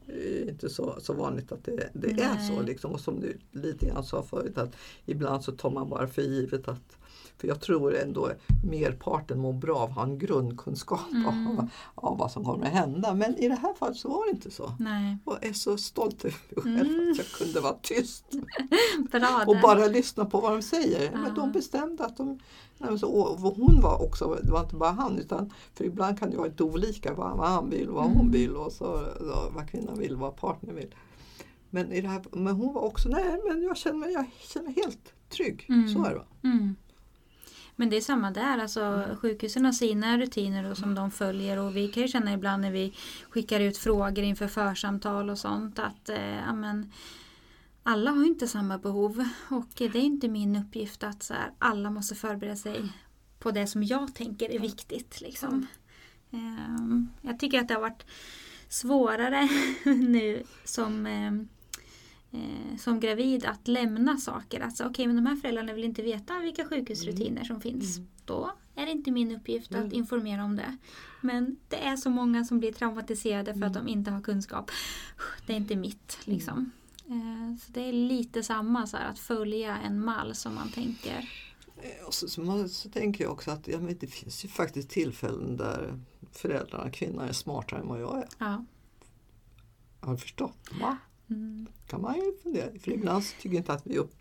[0.48, 2.62] inte så, så vanligt att det, det är så.
[2.62, 2.92] Liksom.
[2.92, 6.68] Och som du lite grann sa förut att ibland så tar man bara för givet
[6.68, 6.96] att
[7.38, 8.30] för jag tror ändå
[8.64, 11.26] merparten mår bra av att ha en grundkunskap mm.
[11.26, 13.14] av, av, vad som kommer att hända.
[13.14, 14.72] Men i det här fallet så var det inte så.
[14.78, 15.18] Nej.
[15.24, 17.10] Och jag är så stolt över mig själv mm.
[17.10, 18.24] att jag kunde vara tyst.
[19.12, 21.10] bra, och bara lyssna på vad de säger.
[21.12, 21.18] Ja.
[21.18, 22.38] Men de bestämde att de
[23.40, 26.48] och hon var också, det var inte bara han, utan för ibland kan det vara
[26.48, 28.30] lite olika vad, vad han vill och vad hon mm.
[28.30, 30.94] vill och så, så, vad kvinnan vill vad partnern vill.
[31.70, 34.66] Men, i det här, men hon var också, nej men jag känner mig, jag känner
[34.66, 35.66] mig helt trygg.
[35.68, 35.88] Mm.
[35.88, 36.48] Så är det.
[36.48, 36.76] Mm.
[37.76, 39.16] Men det är samma där, alltså mm.
[39.16, 42.70] sjukhusen har sina rutiner och som de följer och vi kan ju känna ibland när
[42.70, 42.94] vi
[43.30, 46.92] skickar ut frågor inför församtal och sånt att eh, amen,
[47.82, 51.90] alla har inte samma behov och det är inte min uppgift att så här, alla
[51.90, 52.92] måste förbereda sig
[53.38, 55.20] på det som jag tänker är viktigt.
[55.20, 55.66] Liksom.
[56.30, 57.08] Mm.
[57.22, 58.06] Jag tycker att det har varit
[58.68, 59.48] svårare
[59.84, 61.32] nu som eh,
[62.32, 64.60] eh, som gravid att lämna saker.
[64.60, 67.96] Alltså, Okej, okay, men de här föräldrarna vill inte veta vilka sjukhusrutiner som finns.
[67.96, 68.08] Mm.
[68.24, 69.86] Då är det inte min uppgift mm.
[69.86, 70.76] att informera om det.
[71.20, 73.68] Men det är så många som blir traumatiserade för mm.
[73.68, 74.70] att de inte har kunskap.
[75.46, 76.70] Det är inte mitt liksom.
[77.06, 81.30] Eh, så det är lite samma, så här, att följa en mall som man tänker.
[81.76, 84.90] Eh, och så, så, så, tänker jag också att ja, men det finns ju faktiskt
[84.90, 85.98] tillfällen där
[86.32, 88.28] föräldrarna, kvinnan är smartare än vad jag är.
[88.38, 88.64] Ja.
[90.00, 90.70] Har förstått.
[90.80, 90.98] Va?
[91.34, 91.66] Mm.
[91.86, 94.14] kan man ju fundera För ibland så tycker jag inte att vi upp,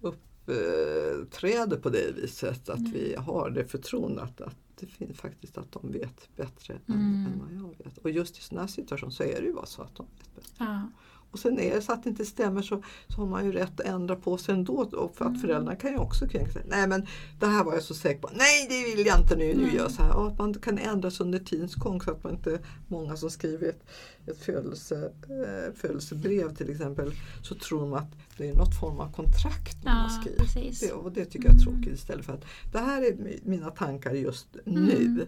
[0.00, 2.68] uppträder på det viset.
[2.68, 2.92] Att mm.
[2.92, 7.00] vi har det förtroendet att det finns faktiskt att de vet bättre mm.
[7.00, 7.98] än, än, vad jag vet.
[7.98, 10.34] Och just i sådana här situationer så är det ju bara så att de vet
[10.34, 10.54] bättre.
[10.58, 10.90] Ja.
[11.30, 13.80] Och sen är det så att det inte stämmer så, så har man ju rätt
[13.80, 14.74] att ändra på sig ändå.
[14.74, 15.40] Och för att mm.
[15.40, 16.62] föräldrarna kan ju också kränka sig.
[16.68, 17.06] Nej men
[17.40, 18.30] det här var jag så säker på.
[18.32, 20.16] Nej det vill jag inte nu, nu gör jag så här.
[20.16, 23.68] Och att man kan ändras under tidens gång så att man inte, många som skriver
[23.68, 23.82] ett,
[24.26, 27.12] ett födelse, äh, födelsebrev till exempel,
[27.42, 30.80] så tror man att det är något form av kontrakt ja, man skriver.
[30.80, 34.12] Det, och det tycker jag är tråkigt istället för att det här är mina tankar
[34.12, 34.96] just nu.
[34.96, 35.26] Mm.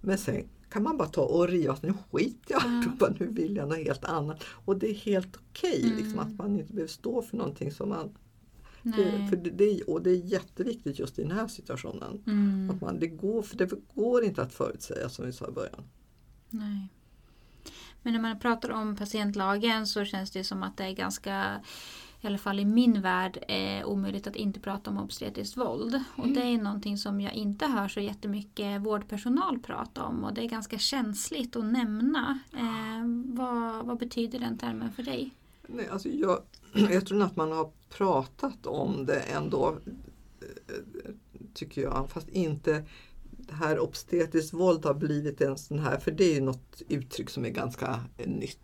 [0.00, 2.96] Men sen kan man bara ta och riva, nu skiter jag mm.
[2.98, 4.44] bara, nu vill jag något helt annat.
[4.64, 5.96] Och det är helt okej okay, mm.
[5.96, 8.10] liksom, att man inte behöver stå för någonting som man
[8.82, 12.22] det, för det, och det är jätteviktigt just i den här situationen.
[12.26, 12.70] Mm.
[12.70, 15.84] Att man, det, går, för det går inte att förutsäga som vi sa i början.
[16.50, 16.88] Nej.
[18.02, 21.60] Men när man pratar om patientlagen så känns det som att det är ganska
[22.20, 25.94] i alla fall i min värld, är omöjligt att inte prata om obstetriskt våld.
[25.94, 26.04] Mm.
[26.16, 30.44] Och det är någonting som jag inte hör så jättemycket vårdpersonal prata om och det
[30.44, 32.38] är ganska känsligt att nämna.
[32.52, 35.30] Eh, vad, vad betyder den termen för dig?
[35.66, 36.42] Nej, alltså jag,
[36.90, 39.76] jag tror att man har pratat om det ändå,
[40.40, 41.14] eh,
[41.54, 42.84] tycker jag, fast inte
[43.30, 47.30] det här obstetriskt våld har blivit en sån här, för det är ju något uttryck
[47.30, 48.60] som är ganska nytt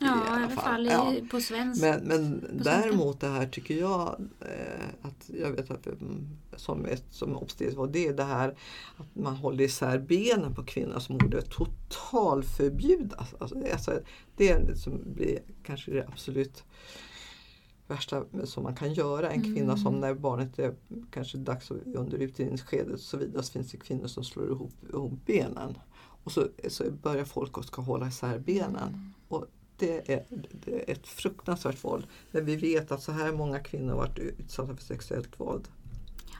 [0.00, 1.14] Ja, i alla, fall, fall ja.
[1.30, 1.86] på svenska.
[1.86, 7.04] Men, men däremot det här tycker jag eh, att jag vet att mm, som, ett,
[7.10, 8.54] som obstetrik det är det här
[8.96, 13.34] att man håller isär benen på kvinnor som borde totalförbjudas.
[13.38, 14.00] Alltså, alltså,
[14.36, 16.64] det är det som blir kanske det absolut
[17.86, 19.30] värsta som man kan göra.
[19.30, 19.76] En kvinna mm.
[19.76, 20.74] som när barnet är
[21.10, 25.26] kanske dags under utredningsskedet och så vidare så finns det kvinnor som slår ihop, ihop
[25.26, 25.78] benen.
[26.24, 29.13] Och så, så börjar folk och ska hålla isär benen.
[29.76, 30.24] Det är,
[30.86, 32.06] ett fruktansvärt våld.
[32.30, 35.68] När vi vet att så här många kvinnor har varit utsatta för sexuellt våld.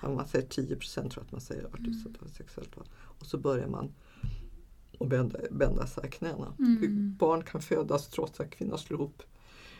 [0.02, 1.92] Man säger 10 procent tror jag att man säger har varit mm.
[1.92, 2.88] utsatta för sexuellt våld.
[2.94, 3.94] Och så börjar man
[4.98, 6.54] och bända, bända sig knäna.
[6.58, 7.16] Mm.
[7.18, 9.22] Barn kan födas trots att kvinnor slår ihop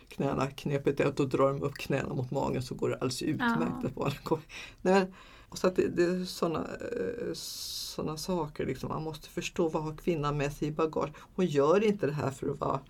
[0.09, 0.47] knäna.
[0.47, 3.61] Knepet är att då drar de upp knäna mot magen så går det alldeles utmärkt.
[3.61, 3.89] Ja.
[3.89, 4.43] Att barnen
[4.83, 5.07] Nej,
[5.49, 8.67] och så det, det är sådana eh, såna saker.
[8.67, 8.89] Liksom.
[8.89, 11.11] Man måste förstå vad har kvinnan med sig i bagage.
[11.35, 12.81] Hon gör inte det här för att vara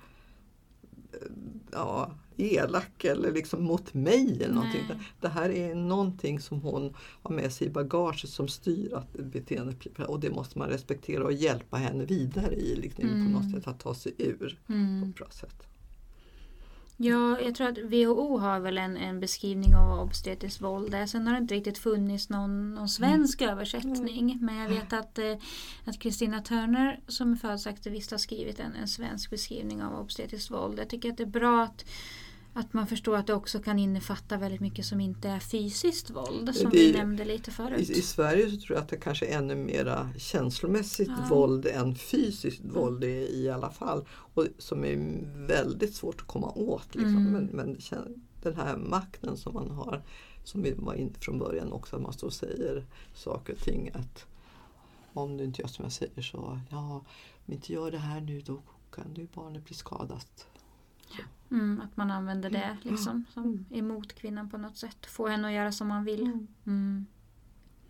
[1.73, 4.43] ja, elak eller liksom mot mig.
[4.43, 4.83] Eller någonting.
[5.21, 9.87] Det här är någonting som hon har med sig i bagaget som styr att beteendet
[10.09, 13.33] och det måste man respektera och hjälpa henne vidare i liksom, mm.
[13.33, 15.01] på något sätt att ta sig ur mm.
[15.01, 15.67] på ett bra sätt.
[17.05, 20.97] Ja, jag tror att WHO har väl en, en beskrivning av obstetriskt våld.
[21.09, 23.53] Sen har det inte riktigt funnits någon, någon svensk mm.
[23.55, 24.39] översättning.
[24.41, 25.35] Men jag vet att eh,
[25.85, 30.79] att Kristina Turner som är födelseaktivist har skrivit en, en svensk beskrivning av obstetriskt våld.
[30.79, 31.85] Jag tycker att det är bra att
[32.57, 36.55] att man förstår att det också kan innefatta väldigt mycket som inte är fysiskt våld
[36.57, 37.91] som Det- vi nämnde lite förut.
[37.91, 41.27] I, I Sverige så tror jag att det kanske är ännu mera känslomässigt Ja.
[41.35, 44.05] våld än fysiskt våld i, i alla fall.
[44.11, 44.97] Och som är
[45.47, 46.95] väldigt svårt att komma åt.
[46.95, 47.17] Liksom.
[47.17, 47.33] Mm.
[47.33, 47.79] Men, men
[48.43, 50.03] den här makten som man har,
[50.45, 53.91] som vi var inne från början också, att man står och säger saker och ting.
[53.95, 54.27] Att
[55.13, 57.05] om du inte gör som jag säger så, ja,
[57.47, 58.63] om inte gör det här nu då
[58.93, 60.47] kan ju barnet bli skadat.
[61.51, 62.77] Mm, att man använder det Mm.
[62.83, 63.65] liksom som Mm.
[63.71, 65.07] emot kvinnan på något sätt.
[65.07, 66.23] Få henne att göra som man vill.
[66.23, 66.47] Mm.
[66.67, 67.07] Mm.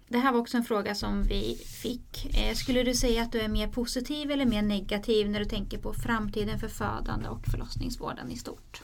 [0.09, 2.37] Det här var också en fråga som vi fick.
[2.39, 5.79] Eh, skulle du säga att du är mer positiv eller mer negativ när du tänker
[5.79, 8.83] på framtiden för födande och förlossningsvården i stort?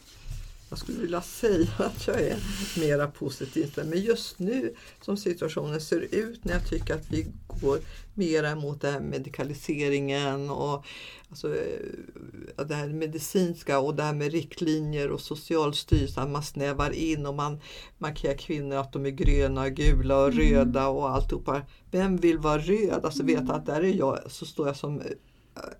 [0.70, 2.36] Jag skulle vilja säga att jag är
[2.80, 3.72] mera positiv.
[3.76, 7.78] Men just nu som situationen ser ut när jag tycker att vi går
[8.14, 10.84] mera mot det här medikaliseringen och
[11.30, 16.32] alltså, eh, det här medicinska och det här med riktlinjer och Socialstyrelsen.
[16.32, 17.60] Man snävar in och man
[17.98, 20.38] markerar kvinnor att de är gröna, gula och Mm.
[20.38, 21.62] röda och alltihopa.
[21.90, 23.04] Vem vill vara röd?
[23.04, 25.06] Alltså veta att där är jag, så står jag som eh,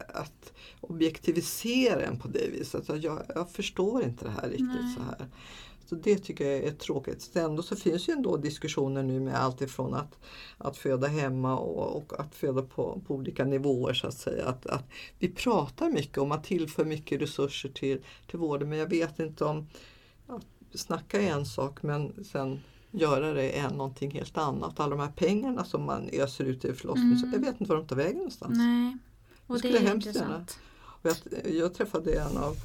[0.09, 2.87] att objektivisera en på det viset.
[2.87, 4.95] Så jag, jag förstår inte det här riktigt Nej.
[4.97, 5.29] så här.
[5.91, 7.37] Så det tycker jag är tråkigt.
[7.37, 10.19] Ändå så finns ju ändå diskussioner nu med allt ifrån att,
[10.59, 14.45] att föda hemma och, och att föda på, på olika nivåer så att säga.
[14.45, 14.85] Att, att
[15.19, 19.45] vi pratar mycket om att tillför mycket resurser till, till vården men jag vet inte
[19.45, 19.67] om
[20.27, 24.81] att snacka är en sak men sen göra det är någonting helt annat.
[24.81, 27.23] Alla de här pengarna som man öser ut i förlossnings...
[27.23, 27.33] Mm.
[27.33, 28.59] Jag vet inte var de tar vägen någonstans.
[28.59, 28.97] Nej,
[29.47, 30.51] och det skulle är intressant.
[30.51, 30.70] Och
[31.03, 31.17] jag,
[31.55, 32.57] jag träffade en av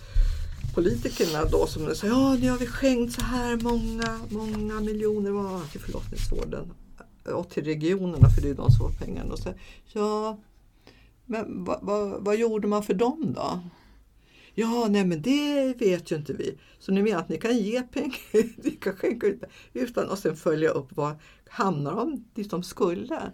[0.75, 5.71] politikerna då som sa ja nu har vi skänkt så här många, många miljoner var
[5.71, 6.73] till förlossningsvården
[7.33, 9.33] och till regionerna för det är de som får pengarna.
[9.33, 9.53] Och så,
[9.93, 10.37] ja,
[11.25, 13.59] men vad, vad, vad gjorde man för dem då?
[14.53, 16.57] Ja, nej men det vet ju inte vi.
[16.79, 18.17] Så ni menar att ni kan ge pengar,
[18.63, 21.15] ni kan skänka ut det, utan och sen följa upp var
[21.49, 23.31] hamnar de dit de skulle?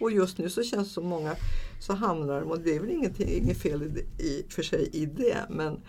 [0.00, 1.34] Och just nu så känns det som många
[1.80, 5.06] så hamnar de, och det är väl ingenting, inget fel i, i för sig i
[5.06, 5.80] det, men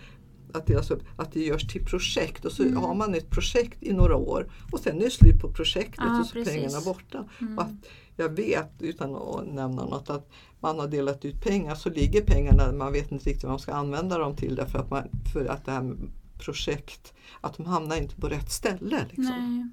[0.52, 2.76] att det, alltså, att det görs till projekt och så Mm.
[2.76, 6.20] har man ett projekt i några år och sen är det slut på projektet Ja,
[6.20, 6.54] och så är precis.
[6.62, 7.24] pengarna borta.
[7.40, 7.58] Mm.
[7.58, 12.20] Att jag vet, utan att nämna något, att man har delat ut pengar så ligger
[12.20, 15.44] pengarna, man vet inte riktigt vad man ska använda dem till därför att, man, för
[15.46, 15.96] att det här med
[16.38, 19.06] projekt, att de hamnar inte på rätt ställe.
[19.08, 19.72] Liksom.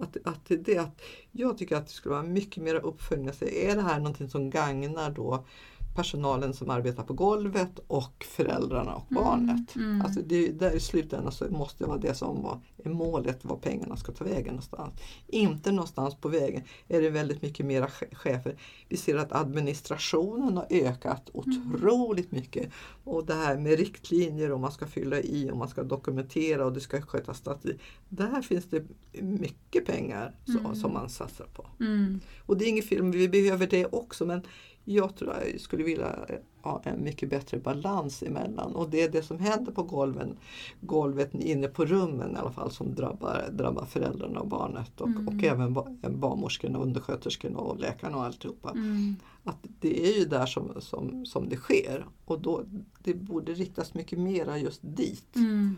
[0.00, 1.00] Att, att det, det, att
[1.32, 3.28] jag tycker att det skulle vara mycket mer uppföljning.
[3.28, 5.44] Alltså, Är det här någonting som gagnar då
[5.94, 9.76] personalen som arbetar på golvet och föräldrarna och Mm, barnet?
[9.76, 10.02] mm.
[10.02, 13.56] Alltså det, där i slutändan så måste det vara det som var, är målet, var
[13.56, 14.94] pengarna ska ta vägen någonstans.
[15.26, 18.56] Inte någonstans på vägen är det väldigt mycket mera che- chefer.
[18.88, 21.74] Vi ser att administrationen har ökat Mm.
[21.74, 22.70] otroligt mycket.
[23.04, 26.72] Och det här med riktlinjer och man ska fylla i och man ska dokumentera och
[26.72, 27.80] det ska skötas statistik.
[28.08, 28.82] Där finns det
[29.22, 30.74] mycket pengar så, Mm.
[30.74, 31.66] som man satsar på.
[31.80, 32.20] Mm.
[32.46, 34.42] Och det är inget fel, vi behöver det också men
[34.84, 36.16] jag tror jag skulle vilja
[36.62, 38.74] ha en mycket bättre balans emellan.
[38.74, 40.36] Och det är det som händer på golven,
[40.80, 45.28] golvet inne på rummen i alla fall som drabbar, drabbar föräldrarna och barnet och, Mm.
[45.28, 48.70] och även ba- barnmorskorna, undersköterskorna och läkarna och alltihopa.
[48.70, 49.16] Mm.
[49.44, 52.62] Att det är ju där som, som, som det sker och då
[52.98, 55.36] det borde riktas mycket mera just dit.
[55.36, 55.76] Mm.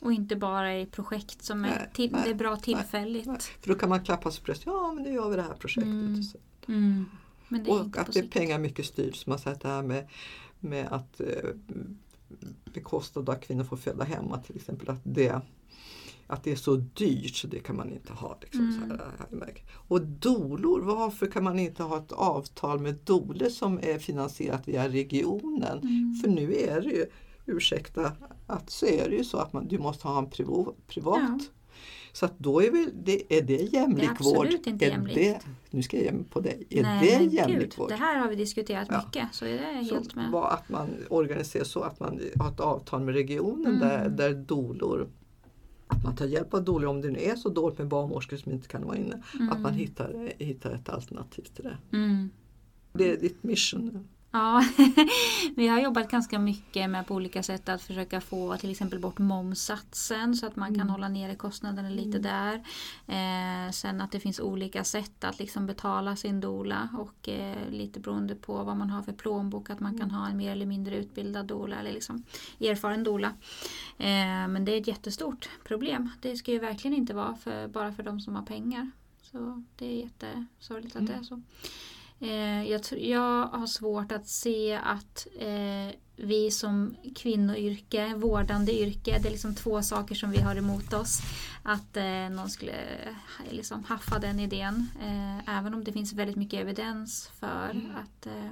[0.00, 3.26] Och inte bara i projekt som är, Nej, till, nej, det är bra tillfälligt.
[3.26, 5.42] Nej, För då kan man klappa sig på bröstet, ja men nu gör vi det
[5.42, 6.40] här projektet.
[6.68, 7.06] Mm.
[7.60, 7.80] Och.
[7.80, 7.92] Mm.
[7.96, 9.16] Att det är pengar mycket styrt.
[9.16, 10.08] Som man sagt det här med,
[10.60, 11.50] med att eh,
[12.74, 14.88] bekosta då att kvinnor får föda hemma till exempel.
[14.90, 15.40] Att det,
[16.26, 18.38] att det är så dyrt så det kan man inte ha.
[18.40, 18.80] Liksom, Mm.
[18.80, 19.64] så här, jag märker.
[19.88, 24.88] och dolor, varför kan man inte ha ett avtal med dolor som är finansierat via
[24.88, 25.78] regionen?
[25.78, 26.14] Mm.
[26.22, 27.06] För nu är det ju,
[27.46, 28.12] ursäkta,
[28.46, 31.20] att så är det ju så att man, du måste ha en privo, privat.
[31.22, 31.38] Ja.
[32.14, 34.46] Så att då är, väl, det, är det jämlik absolut vård?
[34.66, 35.14] inte är jämlikt.
[35.14, 36.66] Det, nu ska jag ge mig på dig.
[36.70, 37.88] Är Nej, det jämlik gud, vård?
[37.88, 39.02] det här har vi diskuterat Ja.
[39.06, 40.30] mycket så det är jag Så helt med.
[40.30, 43.78] var att man organiserar så att man har ett avtal med regionen Mm.
[43.88, 45.08] där, där dolor
[45.86, 48.52] att man tar hjälp av dolor om det nu är så dåligt med barnmorskor som
[48.52, 49.22] inte kan vara inne.
[49.50, 49.74] Att man Mm.
[49.74, 51.96] hittar, hittar ett alternativ till det.
[51.96, 52.30] Mm.
[52.92, 54.08] Det är ditt mission.
[54.36, 54.64] Ja,
[55.56, 59.18] vi har jobbat ganska mycket med på olika sätt att försöka få till exempel bort
[59.18, 60.88] momssatsen så att man kan Mm.
[60.88, 62.54] hålla nere kostnaderna lite där.
[63.06, 68.00] Eh, sen att det finns olika sätt att liksom betala sin dola och eh, lite
[68.00, 70.96] beroende på vad man har för plånbok att man kan ha en mer eller mindre
[70.96, 72.24] utbildad dola eller liksom
[72.60, 73.28] erfaren dola.
[73.98, 76.10] Eh, men det är ett jättestort problem.
[76.22, 78.90] Det ska ju verkligen inte vara för, bara för de som har pengar.
[79.22, 81.42] Så det är jättesorgligt att det är så.
[82.20, 89.28] Eh, jag, jag har svårt att se att eh, vi som kvinnoyrke, vårdande yrke, det
[89.28, 91.20] är liksom två saker som vi har emot oss.
[91.62, 92.74] Att eh, någon skulle
[93.50, 94.86] liksom haffa den idén.
[95.02, 97.90] Eh, även om det finns väldigt mycket evidens för Mm.
[97.96, 98.50] att eh,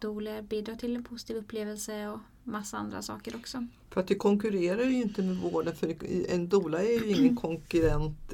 [0.00, 3.66] doler bidrar till en positiv upplevelse och massa andra saker också.
[3.92, 5.94] För att det konkurrerar ju inte med vården för
[6.28, 8.16] en doula är ju ingen konkurrent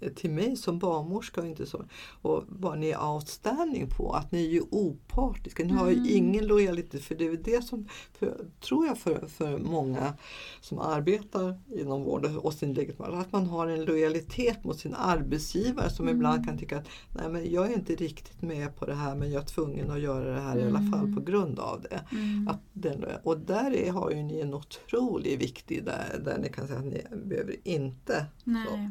[0.00, 1.40] då, till mig som barnmorska.
[1.40, 1.84] och Inte så.
[2.22, 5.64] Och vad ni är outstanding på, att ni är ju opartiska.
[5.64, 6.08] Ni har ju Mm.
[6.10, 10.12] ingen lojalitet för det är väl det som, för, tror jag för, för många
[10.60, 15.90] som arbetar inom vården och sin legitimation, att man har en lojalitet mot sin arbetsgivare
[15.90, 16.16] som Mm.
[16.16, 19.32] ibland kan tycka att nej men jag är inte riktigt med på det här men
[19.32, 21.14] jag är tvungen att göra det här i alla fall Mm.
[21.14, 22.00] på grund av det.
[22.16, 22.48] Mm.
[22.48, 26.66] Att den, och där är, har ju ni en otroligt viktig där, där ni kan
[26.66, 28.26] säga att ni behöver inte.
[28.44, 28.90] Nej.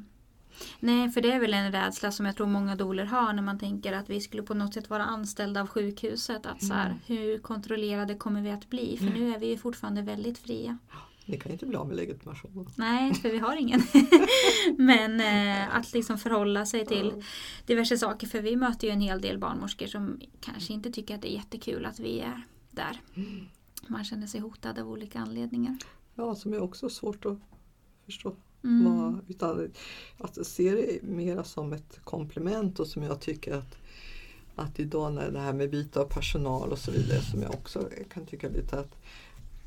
[0.79, 3.59] Nej, för det är väl en rädsla som jag tror många doler har när man
[3.59, 6.45] tänker att vi skulle på något sätt vara anställda av sjukhuset.
[6.45, 6.99] Att så här, Mm.
[7.05, 8.97] hur kontrollerade kommer vi att bli?
[8.97, 10.77] För nu är vi ju fortfarande väldigt fria.
[11.25, 12.65] Ni kan inte bli av med legitimationen.
[12.75, 13.81] Nej, för vi har ingen.
[14.77, 17.23] Men eh, att liksom förhålla sig till
[17.65, 18.27] diverse saker.
[18.27, 21.35] För vi möter ju en hel del barnmorskor som kanske inte tycker att det är
[21.35, 23.01] jättekul att vi är där.
[23.87, 25.77] Man känner sig hotad av olika anledningar.
[26.15, 27.37] Ja, som är också svårt att
[28.05, 28.35] förstå.
[28.63, 28.85] Mm.
[28.97, 29.71] Vad- Utan
[30.17, 33.77] att se det mera som ett komplement och som jag tycker att
[34.55, 37.89] att idag när det här med byte av personal och så vidare som jag också
[38.09, 38.95] kan tycka lite att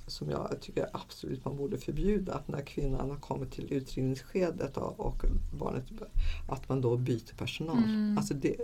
[0.06, 5.22] som jag tycker absolut man borde förbjuda att när kvinnan har kommit till utdrivningsskedet och,
[5.58, 5.84] barnet
[6.48, 7.78] att man då byter personal.
[7.78, 8.18] Mm.
[8.18, 8.56] Alltså det,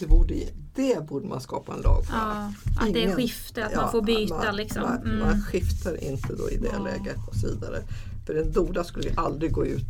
[0.00, 0.34] det, borde,
[0.74, 2.14] det borde man skapa en lag för.
[2.14, 4.82] Ja, att det är Ingen- skifte, att Ja, man får byta man, liksom.
[4.82, 5.18] Man, Mm.
[5.18, 6.82] man skiftar inte då i det Ja.
[6.84, 7.82] läget och så vidare.
[8.26, 9.86] För en doula skulle ju aldrig gå ut.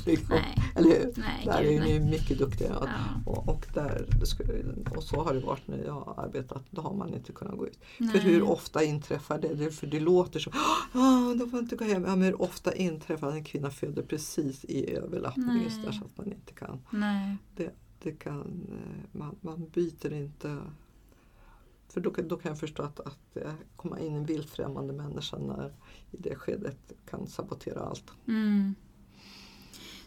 [0.06, 0.28] liksom.
[0.28, 0.58] Nej.
[0.76, 1.12] Eller?
[1.16, 2.76] Nej, där gud, är ni mycket duktiga.
[2.80, 2.88] Ja.
[3.32, 4.06] Och, och, där,
[4.96, 6.62] och så har det varit när jag har arbetat.
[6.70, 7.78] Då har man inte kunnat gå ut.
[7.96, 8.18] För Nej.
[8.20, 9.70] hur ofta inträffar det?
[9.70, 10.50] för det låter så.
[10.92, 12.04] Ja, då får inte gå hem.
[12.04, 16.04] Ja, men hur ofta inträffar att en kvinna föder precis i överlappning just där så
[16.04, 16.78] att man inte kan.
[16.90, 17.36] Nej.
[17.56, 17.70] Det,
[18.02, 18.40] det kan
[18.72, 20.56] eh, man, man byter inte.
[21.88, 25.38] För då, kan- då kan jag förstå att, att eh, komma in en vildfrämmande människa
[25.38, 25.72] när
[26.10, 28.04] i det skedet kan sabotera allt.
[28.28, 28.74] Mm.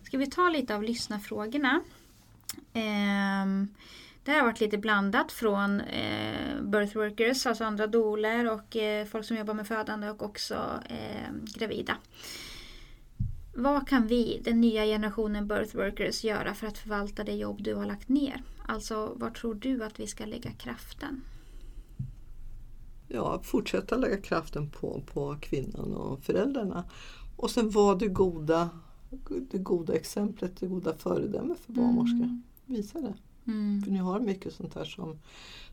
[0.07, 1.81] Ska vi ta lite av lyssnarfrågorna?
[2.73, 3.67] Ehm,
[4.23, 9.05] det här har varit lite blandat från eh, birth workers, alltså andra doler och eh,
[9.05, 10.55] folk som jobbar med födande och också
[10.89, 11.97] ehm, gravida.
[13.55, 17.75] Vad kan vi, den nya generationen birth workers, göra för att förvalta det jobb du
[17.75, 18.43] har lagt ner?
[18.67, 21.21] Alltså, var tror du att vi ska lägga kraften?
[23.07, 26.83] Ja, fortsätta lägga kraften på, på kvinnan och föräldrarna.
[27.37, 28.69] Och sen var det goda,
[29.51, 32.23] det goda exemplet, det goda föredömet för barnmorskor.
[32.23, 32.43] Mm.
[32.65, 33.13] Visa det.
[33.47, 33.81] Mm.
[33.81, 35.19] För ni har mycket sånt här som,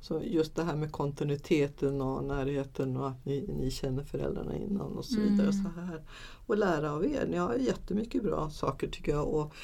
[0.01, 4.92] som just det här med kontinuiteten och närheten och att ni, ni känner föräldrarna innan
[4.92, 5.49] och så vidare.
[5.51, 5.64] Mm.
[5.64, 6.03] Så här.
[6.47, 7.27] Och lära av er.
[7.31, 9.29] Ni har jättemycket bra saker tycker jag.
[9.29, 9.55] Och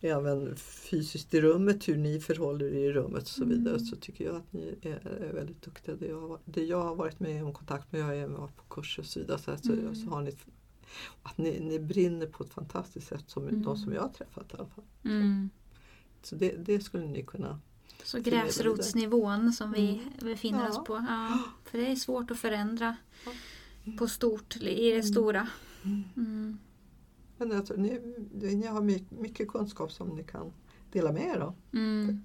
[0.00, 3.74] även fysiskt i rummet, hur ni förhåller er i rummet och så vidare.
[3.74, 3.86] Mm.
[3.86, 5.94] Så tycker jag att ni är, väldigt duktiga.
[5.96, 8.56] Det jag, har, det jag har varit med om kontakt med, jag har även varit
[8.56, 9.38] på kurser och så vidare.
[9.38, 9.94] Så, här, så, Mm.
[9.94, 10.32] så har ni
[11.22, 13.62] att ni, ni brinner på ett fantastiskt sätt som Mm.
[13.62, 14.84] de som jag har träffat i alla fall.
[15.04, 15.50] Mm.
[16.22, 17.60] Så det, det skulle ni kunna
[18.04, 20.68] Så gräsrotsnivån som vi befinner Ja.
[20.80, 20.94] oss på.
[21.08, 23.32] Ja, för det är svårt att förändra Ja.
[23.98, 25.48] på stort, i det stora.
[26.16, 26.58] Mm.
[27.36, 28.00] Men jag tror, ni,
[28.56, 30.52] ni har my- mycket kunskap som ni kan
[30.92, 31.54] dela med er av.
[31.72, 32.24] Mm.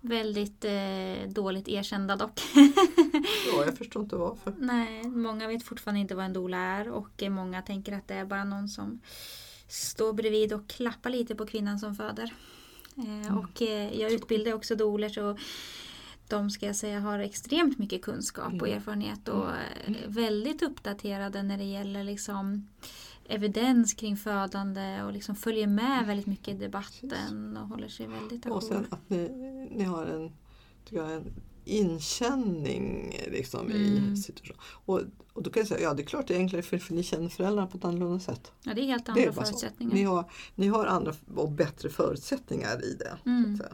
[0.00, 2.40] Väldigt eh, dåligt erkända dock.
[3.52, 4.54] Ja, jag förstår inte varför.
[4.58, 8.24] Nej, många vet fortfarande inte vad en doula är och många tänker att det är
[8.24, 9.00] bara någon som
[9.68, 12.34] står bredvid och klappar lite på kvinnan som föder.
[12.96, 15.36] Eh, och eh, jag utbildar också doulor så
[16.28, 18.76] de ska jag säga har extremt mycket kunskap och Mm.
[18.78, 22.68] erfarenhet och eh, väldigt uppdaterade när det gäller liksom
[23.28, 28.46] evidens kring födande och liksom följer med väldigt mycket i debatten och håller sig väldigt
[28.46, 28.68] Och ajour.
[28.68, 29.28] sen att ni,
[29.70, 30.32] ni har en,
[30.84, 31.32] tycker jag, en
[31.70, 34.12] inkänning liksom, Mm.
[34.12, 34.60] i situationen.
[34.86, 35.00] Och,
[35.32, 37.02] och då kan jag säga, ja det är klart det är enklare för, för ni
[37.02, 38.52] känner föräldrarna på ett annorlunda sätt.
[38.62, 39.94] Ja, det är helt andra är förutsättningar.
[39.94, 40.24] Ni har,
[40.54, 43.18] ni har andra och bättre förutsättningar i det.
[43.26, 43.56] Mm.
[43.58, 43.64] Så.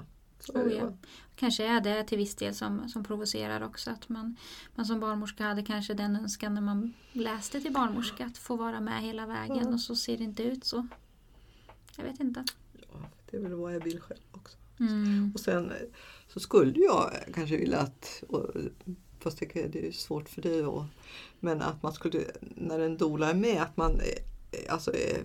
[0.41, 0.93] Så Oh, ja.
[1.37, 3.91] Kanske är det till viss del som, som provocerar också.
[3.91, 4.37] Att man,
[4.75, 8.81] man som barnmorska hade kanske den önskan när man läste till barnmorska att få vara
[8.81, 9.69] med hela vägen Ja.
[9.69, 10.87] och så ser det inte ut så.
[11.97, 12.45] Jag vet inte.
[12.93, 12.99] Ja,
[13.31, 14.57] det är väl vad jag vill själv också.
[14.81, 15.31] Mm.
[15.35, 15.77] Och sen eh,
[16.29, 18.51] så skulle jag kanske vilja att, och,
[19.21, 20.85] fast det kan- det är svårt för dig, och,
[21.41, 22.21] men att man skulle,
[22.55, 25.21] när en doula är med, att man eh, alltså, eh,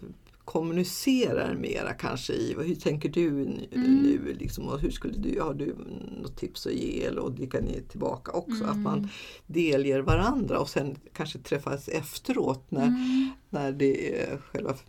[0.45, 3.95] kommunicerar mera kanske i hur tänker du nu, Mm.
[3.97, 5.75] nu liksom, och hur skulle du, har du
[6.21, 8.63] något tips att ge eller och dyka ner tillbaka också.
[8.65, 9.09] Att man Mm.
[9.47, 13.29] delger varandra och sen kanske träffas efteråt när, Mm.
[13.49, 14.81] när det är själva mm,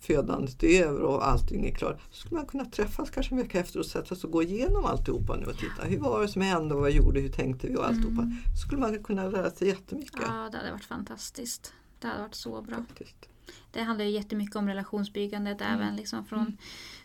[0.00, 2.00] födandet är över och allting är klart.
[2.10, 4.84] Så skulle man kunna träffas kanske en vecka efter och sätta sig och gå igenom
[4.84, 5.82] alltihopa nu och titta.
[5.82, 8.22] Hur var det som hände och vad gjorde, hur tänkte vi och alltihopa.
[8.22, 8.36] Mm.
[8.54, 10.22] Så skulle man kunna lära sig jättemycket.
[10.22, 11.72] Ja, det hade varit fantastiskt.
[11.98, 12.76] Det hade varit så bra.
[12.76, 13.28] Faktiskt.
[13.72, 16.56] Det handlar ju jättemycket om relationsbyggandet även liksom från,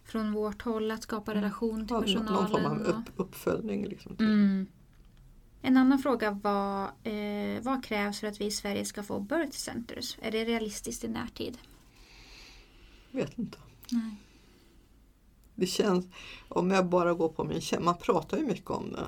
[0.06, 0.92] från vårt håll.
[0.92, 2.48] Att skapa relation till Ja, någon personalen.
[2.50, 3.86] form av upp, uppföljning.
[3.86, 4.16] Liksom.
[4.20, 4.68] Mm.
[5.62, 9.58] En annan fråga var eh, vad krävs för att vi i Sverige ska få birth
[9.58, 10.18] centers?
[10.22, 11.58] Är det realistiskt i närtid?
[13.12, 13.58] Vet inte.
[13.92, 14.16] Nej.
[15.56, 16.06] Det känns,
[16.50, 19.08] om jag bara går på min känsla, man pratar ju mycket om det.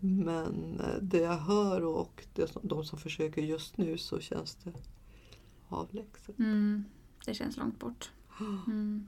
[0.00, 4.54] Men eh, det jag hör och det som, de som försöker just nu så känns
[4.54, 4.72] det
[5.68, 6.38] avlägset.
[6.38, 6.84] Mm,
[7.26, 8.10] det känns långt bort.
[8.66, 9.06] Mm.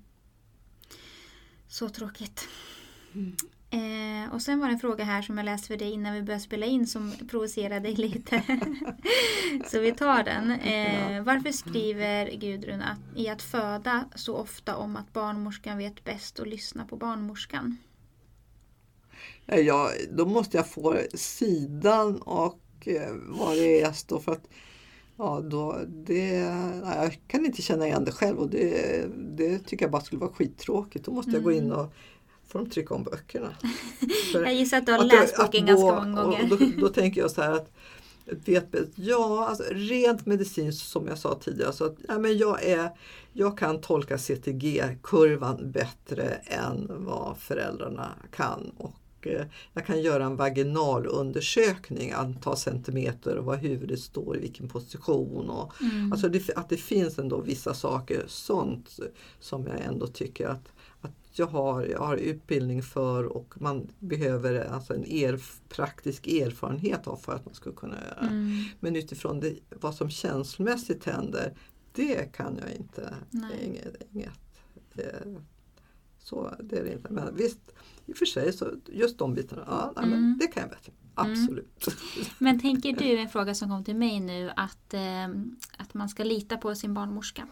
[1.69, 2.49] Så tråkigt.
[3.13, 3.37] Mm.
[3.71, 6.23] Eh, och sen var det en fråga här som jag läste för dig innan vi
[6.23, 8.43] började spela in som provocerade dig lite.
[9.67, 10.51] så vi tar den.
[10.51, 16.39] Eh, varför skriver Gudrun att, i att föda så ofta om att barnmorskan vet bäst
[16.39, 17.77] och lyssna på barnmorskan?
[19.47, 24.49] Jag, då måste jag få sidan och eh, vad det är står för att
[25.19, 26.45] Ja, då, det,
[26.85, 29.07] nej, jag kan inte känna igen det själv och det,
[29.37, 31.05] det tycker jag bara skulle vara skittråkigt.
[31.05, 31.93] Då måste jag gå in och
[32.49, 33.55] får de trycka om böckerna.
[34.33, 36.49] För- Jag gissar att du har Att läst boken att ganska många gånger.
[36.51, 37.71] Då, då tänker jag så här att
[38.45, 38.91] vet bäst.
[38.95, 41.73] Ja, alltså rent medicinskt som jag sa tidigare.
[41.73, 42.91] Så att, ja, men jag, är,
[43.33, 48.73] jag kan tolka CTG-kurvan bättre än vad föräldrarna kan.
[48.79, 54.69] Och eh, jag kan göra en vaginalundersökning, antal centimeter och var huvudet står i vilken
[54.69, 55.51] position.
[55.51, 56.13] Och, Mm.
[56.13, 58.99] Alltså det, att det finns ändå vissa saker, sånt
[59.41, 60.69] som jag ändå tycker att
[61.39, 67.17] jag, har, jag har utbildning för och man behöver alltså en er, praktisk erfarenhet av
[67.17, 68.29] för att man ska kunna göra.
[68.29, 68.65] Mm.
[68.81, 71.55] Men utifrån det, vad som känslomässigt händer,
[71.93, 73.15] det kan jag inte.
[73.31, 73.65] Nej.
[73.65, 74.61] Inget, inget,
[74.95, 75.33] eh,
[76.19, 77.13] så det är det inte.
[77.13, 77.61] Men visst,
[78.07, 80.21] i och för sig så just de bitarna, ja, nej, Mm.
[80.21, 80.93] men det kan jag bättre.
[81.15, 81.87] Absolut.
[82.39, 85.29] Men tänker du, en fråga som kom till mig nu, att, eh,
[85.79, 87.49] att man ska lita på sin barnmorska?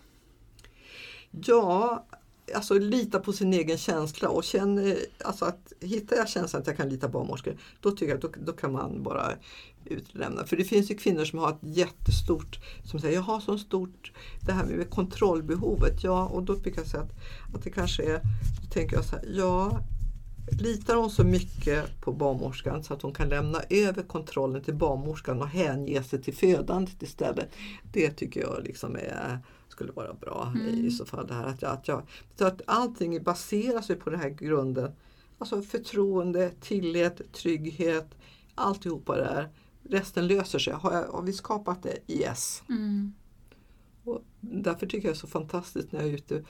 [1.31, 2.07] Ja,
[2.55, 6.67] alltså lita på sin egen känsla och känner, eh, alltså att hittar jag känslan att
[6.67, 9.33] jag kan lita på barnmorskor, då tycker jag att då, då kan man bara
[9.85, 10.47] utlämna.
[10.47, 14.13] För det finns ju kvinnor som har ett jättestort, som säger jag har så stort,
[14.41, 17.13] det här med kontrollbehovet, ja och då brukar jag säga att,
[17.55, 18.21] att det kanske är,
[18.63, 19.81] då tänker jag så här, ja
[20.51, 25.43] Litar hon så mycket på barnmorskan så att hon kan lämna över kontrollen till barnmorskan
[25.43, 27.49] och hänge sig till födandet istället.
[27.93, 29.39] Det tycker jag liksom är,
[29.75, 30.87] skulle vara bra Mm.
[30.87, 31.27] i så fall.
[31.27, 32.03] Det här, att jag, att jag,
[32.39, 34.93] så att allting baseras ju på den här grunden.
[35.39, 38.15] Alltså förtroende, tillit, trygghet,
[38.55, 39.49] alltihopa det här.
[39.83, 40.73] Resten löser sig.
[40.73, 42.13] Har, jag, har vi skapat det?
[42.13, 42.63] Yes.
[42.69, 43.15] Mm.
[44.05, 46.45] Och därför tycker jag det är så fantastiskt när jag är ute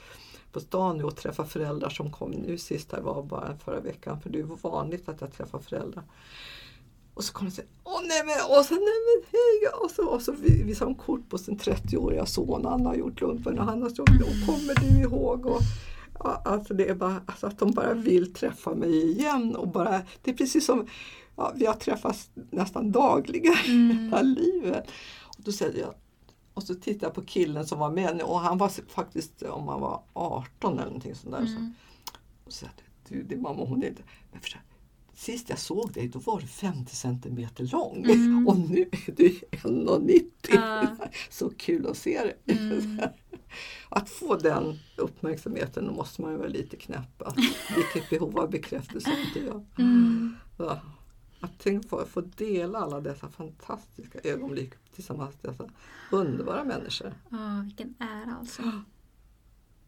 [0.51, 4.21] på stan nu och träffar föräldrar som kom nu sist här var bara förra veckan
[4.21, 6.03] för det är vanligt att jag träffar föräldrar.
[7.15, 9.69] Och så kommer de säga Åh nej men, och så, nej men hej!
[9.83, 10.31] Och så, och så
[10.65, 12.65] visar de kort på sin 30-åriga son.
[12.65, 15.45] Han har gjort lumpen och han har stått och kommer du ihåg?
[15.45, 15.61] Och,
[16.19, 19.55] ja, alltså det är bara alltså att de bara vill träffa mig igen.
[19.55, 20.87] Och bara, det är precis som
[21.35, 23.55] ja, vi har träffats nästan dagligen
[23.99, 24.91] hela livet.
[25.37, 25.93] Och då säger jag
[26.53, 29.81] och så tittar jag på killen som var med och han var faktiskt, om han
[29.81, 31.45] var 18 eller någonting sånt där.
[31.45, 31.73] Så, Mm.
[32.45, 32.73] och så säger
[33.09, 34.03] du, det mamma hon är inte...
[34.31, 34.57] Men förstå,
[35.15, 38.47] sist jag såg dig då var du 50 centimeter lång Mm.
[38.47, 40.31] och nu är du 1,90.
[40.49, 40.87] Ja.
[41.29, 42.57] Så kul att se dig.
[42.57, 42.99] Mm.
[43.89, 47.21] Att få den uppmärksamheten då måste man ju vara lite knäpp.
[47.21, 47.37] Att,
[47.75, 49.65] vilket behov av bekräftelse inte jag.
[49.77, 50.35] Mm.
[50.57, 50.79] Ja.
[51.39, 55.69] Att tänk få, få dela alla dessa fantastiska ögonblick tillsammans med dessa
[56.11, 57.13] underbara människor.
[57.29, 58.61] Ja, vilken ära alltså.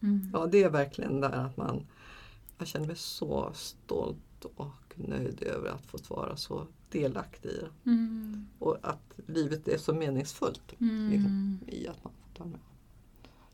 [0.01, 0.29] Mm.
[0.33, 1.85] Ja, det är verkligen där att man...
[2.57, 7.91] Jag känner mig så stolt och nöjd över att få vara så delaktig i det.
[7.91, 8.47] Mm.
[8.59, 11.09] Och att livet är så meningsfullt Mm.
[11.09, 12.59] liksom, i att man får ta med.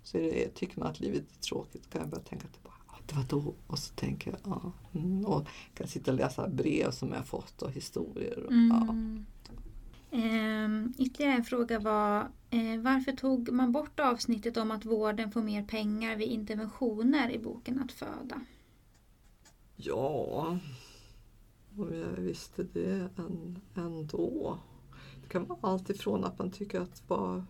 [0.04, 2.96] Så är det, tycker man att livet är tråkigt kan jag börja tänka tillbaka.
[3.08, 3.54] Det var då.
[3.68, 4.72] Och så tänker jag, ja.
[5.00, 8.44] Mm, och kan sitta och läsa brev som jag fått och historier.
[8.46, 8.52] Och.
[8.52, 9.26] Mm.
[10.12, 15.42] Ehm, ytterligare en fråga var eh, varför tog man bort avsnittet om att vården får
[15.42, 18.42] mer pengar vid interventioner i boken Att föda?
[19.86, 20.58] Ja,
[21.78, 24.60] om jag visste det än, ändå.
[25.22, 27.44] Det kan vara allt ifrån att man tycker att Vad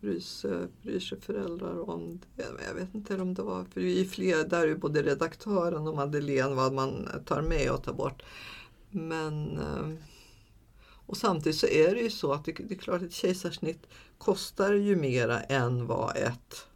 [0.00, 2.44] bryr sig, bryr sig föräldrar om det.
[2.68, 5.96] Jag vet inte om det var, för vi är fler, där är både redaktören och
[5.96, 8.22] Madeleine vad man tar med och tar bort.
[8.90, 9.90] Men eh,
[11.06, 13.86] och samtidigt så är det ju så att det, det är klart att ett kejsarsnitt
[14.18, 16.66] kostar ju mera än vad ett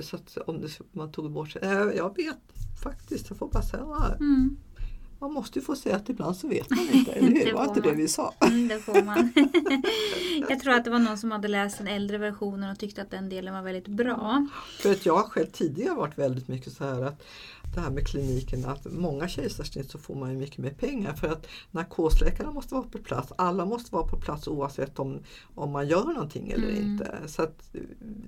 [0.00, 2.36] så att om det, man tog bort Jag vet
[2.82, 4.56] faktiskt, jag får bara säga mm.
[5.18, 7.44] Man måste ju få säga att ibland så vet man inte, eller hur?
[7.44, 7.88] det var inte man.
[7.88, 8.34] det vi sa.
[8.40, 9.32] Mm, det får man.
[10.48, 13.10] jag tror att det var någon som hade läst den äldre versionen och tyckte att
[13.10, 14.46] den delen var väldigt bra.
[14.80, 17.22] För att jag själv tidigare varit väldigt mycket så här att
[17.76, 21.28] det här med kliniken att många kejsarsnitt så får man ju mycket mer pengar för
[21.28, 23.32] att narkosläkarna måste vara på plats.
[23.38, 25.18] Alla måste vara på plats oavsett om,
[25.54, 26.84] om man gör någonting eller mm.
[26.84, 27.18] inte.
[27.26, 27.70] Så att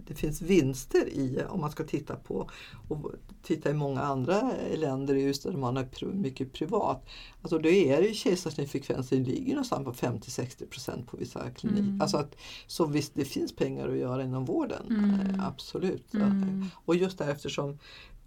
[0.07, 2.51] det finns vinster i om man ska titta på
[2.89, 7.07] och titta i många andra länder just där man har mycket privat.
[7.43, 11.83] Alltså då är det kejsarsnittfrekvensen ligger någonstans på 50-60% på vissa kliniker.
[11.83, 12.01] Mm.
[12.01, 12.37] Alltså att,
[12.67, 15.41] så visst det finns pengar att göra inom vården, mm.
[15.41, 16.15] absolut.
[16.15, 16.65] Mm.
[16.85, 17.79] Och just där eftersom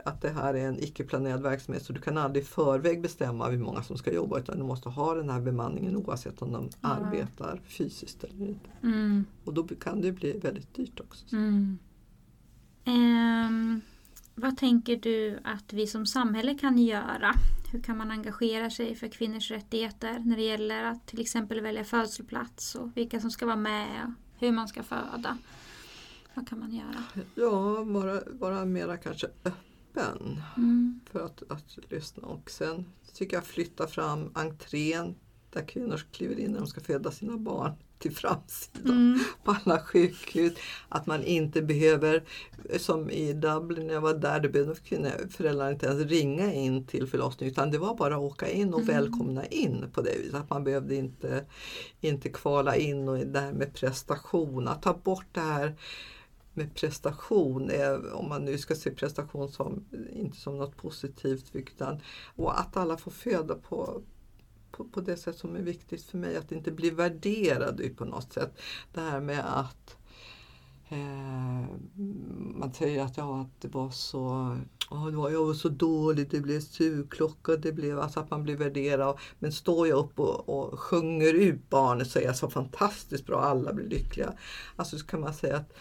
[0.05, 3.57] att det här är en icke-planerad verksamhet så du kan aldrig i förväg bestämma hur
[3.57, 6.89] många som ska jobba utan du måste ha den här bemanningen oavsett om de ja.
[6.89, 8.69] arbetar fysiskt eller inte.
[8.83, 9.25] Mm.
[9.45, 11.35] Och då kan det bli väldigt dyrt också.
[11.35, 11.77] Mm.
[12.85, 13.81] Um,
[14.35, 17.33] vad tänker du att vi som samhälle kan göra?
[17.71, 21.83] Hur kan man engagera sig för kvinnors rättigheter när det gäller att till exempel välja
[21.83, 25.37] födelseplats och vilka som ska vara med och hur man ska föda?
[26.33, 27.03] Vad kan man göra?
[27.35, 30.99] Ja, vara, vara mera kanske öppen öppen mm.
[31.11, 32.27] för att, att lyssna.
[32.27, 35.15] Och sen tycker jag flytta fram entrén
[35.49, 39.19] där kvinnor kliver in när de ska föda sina barn till framsidan mm.
[39.43, 40.53] på alla sjukhus.
[40.89, 42.23] Att man inte behöver,
[42.77, 46.85] som i Dublin när jag var där, det behövde kvinnor, föräldrar inte ens ringa in
[46.85, 48.95] till förlossningen utan det var bara att åka in och mm.
[48.95, 50.33] välkomna in på det viset.
[50.35, 51.45] Att man behövde inte,
[52.01, 55.75] inte kvala in och det här med prestation, att ta bort det här
[56.53, 57.71] med prestation,
[58.13, 62.01] om man nu ska se prestation som, inte som något positivt utan
[62.35, 64.01] och att alla får föda på,
[64.71, 68.33] på, på, det sätt som är viktigt för mig, att inte bli värderad på något
[68.33, 68.61] sätt.
[68.93, 69.97] Det här med att
[70.89, 71.65] eh,
[72.55, 74.57] man säger att, ja, att det var så
[74.91, 78.43] oh, det var, jag var så dålig, det blev surklocka, det blev alltså att man
[78.43, 79.17] blir värderad.
[79.39, 83.41] Men står jag upp och, och sjunger ut barnet så är jag så fantastiskt bra,
[83.41, 84.33] alla blir lyckliga.
[84.75, 85.73] Alltså så kan man säga att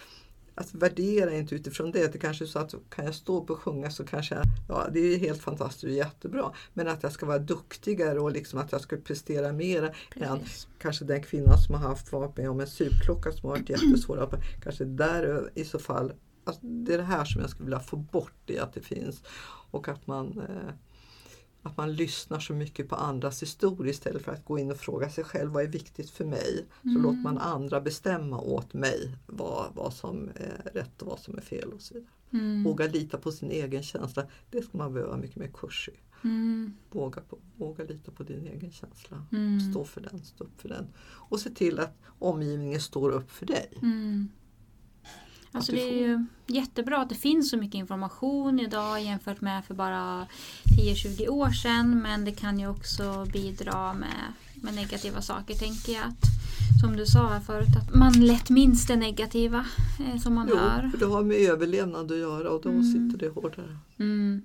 [0.60, 2.12] att värdera inte utifrån det.
[2.12, 4.88] Det kanske är så att kan jag stå upp och sjunga så kanske jag, ja
[4.92, 6.52] det är helt fantastiskt och jättebra.
[6.74, 10.38] Men att jag ska vara duktigare och liksom att jag ska prestera mer än
[10.78, 14.28] kanske den kvinna som har haft varit med om en supklocka som har varit jättesvår.
[14.62, 16.12] Kanske där i så fall,
[16.44, 19.22] alltså det är det här som jag skulle vilja få bort i att det finns.
[19.70, 20.74] Och att man eh,
[21.62, 25.10] att man lyssnar så mycket på andras historia istället för att gå in och fråga
[25.10, 26.66] sig själv vad är viktigt för mig.
[26.82, 27.02] Så mm.
[27.02, 31.42] låter man andra bestämma åt mig vad, vad som är rätt och vad som är
[31.42, 31.72] fel.
[31.72, 32.10] och så vidare.
[32.32, 32.64] Mm.
[32.64, 34.26] Våga lita på sin egen känsla.
[34.50, 36.26] Det ska man behöva mycket mer kurs i.
[36.28, 36.72] Mm.
[36.90, 39.24] Våga, på, våga lita på din egen känsla.
[39.32, 39.60] Mm.
[39.60, 40.86] Stå för den, stå upp för den.
[41.02, 43.68] Och se till att omgivningen står upp för dig.
[43.82, 44.28] Mm.
[45.52, 49.74] Alltså det är ju jättebra att det finns så mycket information idag jämfört med för
[49.74, 50.26] bara
[50.78, 52.02] 10-20 år sedan.
[52.02, 56.02] Men det kan ju också bidra med, med negativa saker tänker jag.
[56.02, 56.24] Att,
[56.80, 59.66] som du sa här förut, att man lätt minns det negativa
[60.06, 60.88] eh, som man jo, hör.
[60.90, 62.84] För det har med överlevnad att göra och då mm.
[62.84, 63.78] sitter det hårdare.
[63.98, 64.42] Mm.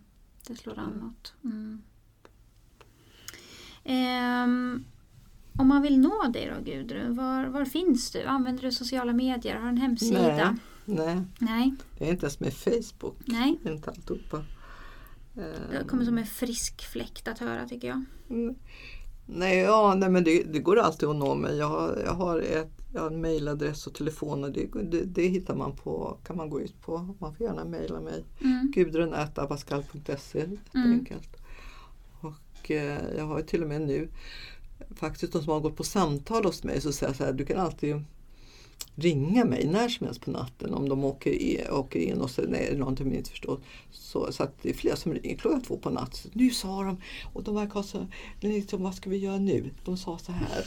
[0.48, 1.34] Det slår an något.
[1.44, 1.82] Mm.
[3.88, 4.86] Um,
[5.58, 8.24] om man vill nå dig då Gudrun, var, var finns du?
[8.24, 9.56] Använder du sociala medier?
[9.56, 10.52] Har du en hemsida?
[10.52, 10.56] Nej.
[10.86, 11.22] Nej.
[11.40, 11.74] Nej.
[11.98, 13.16] Det är inte ens med Facebook.
[13.26, 13.60] Nej.
[13.66, 14.44] Inte alltihopa.
[15.72, 18.04] Det kommer som en frisk fläkt att höra tycker jag.
[18.30, 18.56] Mm.
[19.26, 21.58] Nej, ja, nej men det, det, går alltid att nå mig.
[21.58, 25.28] Jag har, jag har, ett, jag har en mailadress och telefon och det, det, det,
[25.28, 27.16] hittar man på, kan man gå ut på.
[27.20, 28.26] Man får gärna mejla mig.
[28.42, 28.72] Mm.
[28.76, 30.40] Gudrun.abascal.se
[30.74, 30.92] mm.
[30.92, 31.38] enkelt.
[32.22, 34.10] Och eh, jag har till och med nu
[34.96, 37.46] faktiskt de som har gått på samtal hos mig så säger jag så här, du
[37.46, 38.04] kan alltid
[38.96, 42.72] ringa mig när som helst på natten om de åker, åker in och sen är
[42.72, 43.60] det någonting förstår.
[43.92, 46.32] Så, så att det är flera som ringer klockan två på natten.
[46.34, 47.02] Nu sa de,
[47.34, 48.08] och de verkar så,
[48.40, 49.70] liksom, vad ska vi göra nu?
[49.86, 50.66] De sa så här.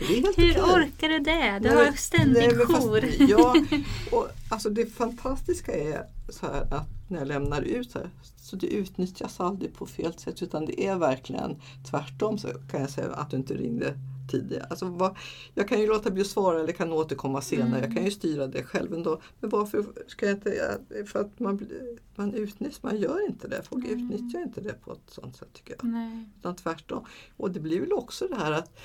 [0.00, 0.62] Hur okej.
[0.62, 1.58] orkar du det?
[1.62, 3.04] Du nej, har ständig jour.
[3.18, 3.56] ja,
[4.12, 8.56] och, alltså det fantastiska är så här att när jag lämnar ut så här, så
[8.56, 11.56] det utnyttjas aldrig på fel sätt utan det är verkligen
[11.90, 13.94] tvärtom så kan jag säga att du inte ringde
[14.28, 14.66] tidigare.
[14.70, 15.16] Alltså, vad,
[15.54, 17.68] jag kan ju låta bli att svara eller kan återkomma senare.
[17.68, 17.82] Mm.
[17.82, 19.20] Jag kan ju styra det själv ändå.
[19.40, 20.78] Men varför ska jag inte...
[21.06, 21.68] För att man,
[22.14, 23.62] man utnyttjar, man gör inte det.
[23.62, 23.92] Folk Nej.
[23.92, 25.84] utnyttjar inte det på ett sånt sätt tycker jag.
[25.90, 26.28] Nej.
[26.38, 27.04] Utan tvärtom.
[27.36, 28.78] Och det blir väl också det här att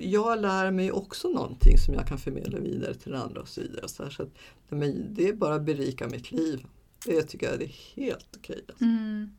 [0.00, 3.88] jag lär mig också någonting som jag kan förmedla vidare till andra och så vidare.
[3.88, 4.32] Så, här, så att,
[4.68, 6.66] men det är bara berika mitt liv.
[7.04, 7.66] Det tycker jag är
[7.96, 8.64] helt okej.
[8.68, 8.84] Alltså.
[8.84, 9.30] Mm.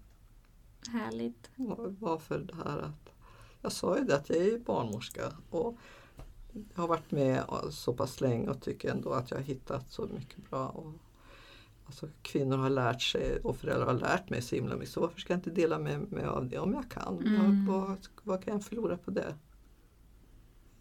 [0.87, 1.49] Härligt.
[1.99, 3.06] Varför det här att
[3.61, 5.77] jag sa ju det att jag är barnmorska och
[6.75, 10.07] jag har varit med så pass länge och tycker ändå att jag har hittat så
[10.07, 10.67] mycket bra.
[10.67, 10.93] Och,
[11.85, 15.19] alltså, kvinnor har lärt sig och föräldrar har lärt mig så himla mycket så varför
[15.19, 17.17] ska jag inte dela med mig av det om jag kan?
[17.17, 17.65] Mm.
[17.65, 19.35] Vad, vad, kan jag förlora på det?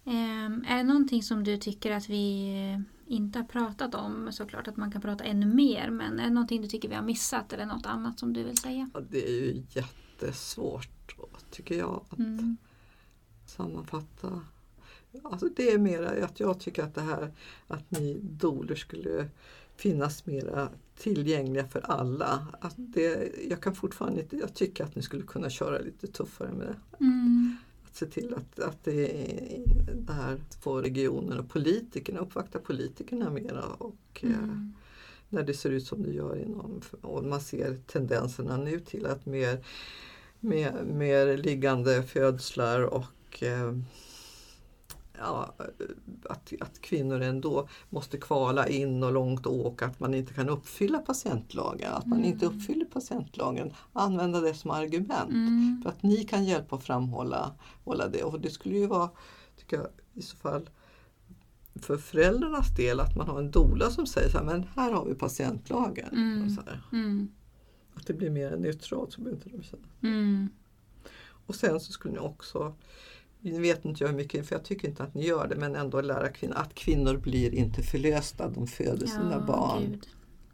[0.05, 4.33] Ehm, är det någonting som du tycker att vi inte har pratat om?
[4.33, 7.03] Såklart att man kan prata ännu mer, men är det någonting du tycker vi har
[7.03, 8.91] missat eller något annat som du vill säga?
[8.95, 10.97] Ja, det är ju jättesvårt
[11.51, 12.57] tycker jag att Mm.
[13.49, 14.40] Sammanfatta.
[15.22, 17.30] Alltså det är mera att jag tycker att det här
[17.66, 19.28] att ni doler skulle
[19.76, 20.68] finnas mera
[20.99, 22.47] tillgängliga för alla.
[22.61, 26.53] Att det, jag kan fortfarande inte, jag tycker att ni skulle kunna köra lite tuffare
[26.53, 27.05] med det.
[27.05, 27.57] Mm.
[27.86, 29.62] Att se till att, att det, är,
[29.94, 34.72] det här får regionen och politikerna, uppvakta politikerna mera och eh, Mm.
[35.28, 39.26] när det ser ut som det gör inom och man ser tendenserna nu till att
[39.26, 39.64] mer,
[40.40, 43.05] mer, mer liggande födslar och
[43.43, 43.72] eh,
[45.18, 45.55] ja,
[46.24, 50.99] att, att kvinnor ändå måste kvala in och långt åka, att man inte kan uppfylla
[50.99, 52.59] patientlagen, att man inte Mm.
[52.59, 55.31] uppfyller patientlagen, använda det som argument.
[55.31, 55.81] Mm.
[55.83, 57.55] För att ni kan hjälpa att framhålla
[57.85, 58.22] hålla det.
[58.22, 59.11] Och det skulle ju vara,
[59.57, 60.70] tycker jag, i så fall
[61.83, 65.05] för föräldrarnas del att man har en doula som säger så här, men här har
[65.05, 66.09] vi patientlagen.
[66.12, 66.59] Mm.
[66.59, 66.93] Och.
[66.93, 67.29] Mm.
[67.95, 69.89] Att det blir mer neutralt så behöver inte de känna.
[70.03, 70.49] Mm.
[71.47, 72.74] Och sen så skulle ni också,
[73.53, 75.76] nu vet inte jag hur mycket, för jag tycker inte att ni gör det, men
[75.76, 79.82] ändå lära kvinnor att kvinnor blir inte förlösta, de föder sina barn.
[79.90, 80.07] gud.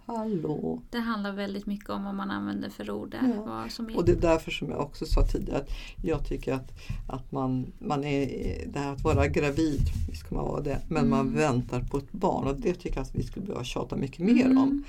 [0.07, 0.82] Hallå!
[0.90, 3.32] Det handlar väldigt mycket om vad man använder för ord där.
[3.36, 3.43] Ja.
[3.43, 3.97] Vad som är.
[3.97, 5.70] Och det är därför som jag också sa tidigare att
[6.03, 6.72] jag tycker att,
[7.09, 8.26] att man, man är,
[8.66, 9.80] det här att vara gravid,
[10.11, 11.34] visst kan man vara det, men man Mm.
[11.34, 14.47] väntar på ett barn och det tycker jag att vi skulle behöva tjata mycket mer
[14.47, 14.57] om.
[14.57, 14.84] Mm.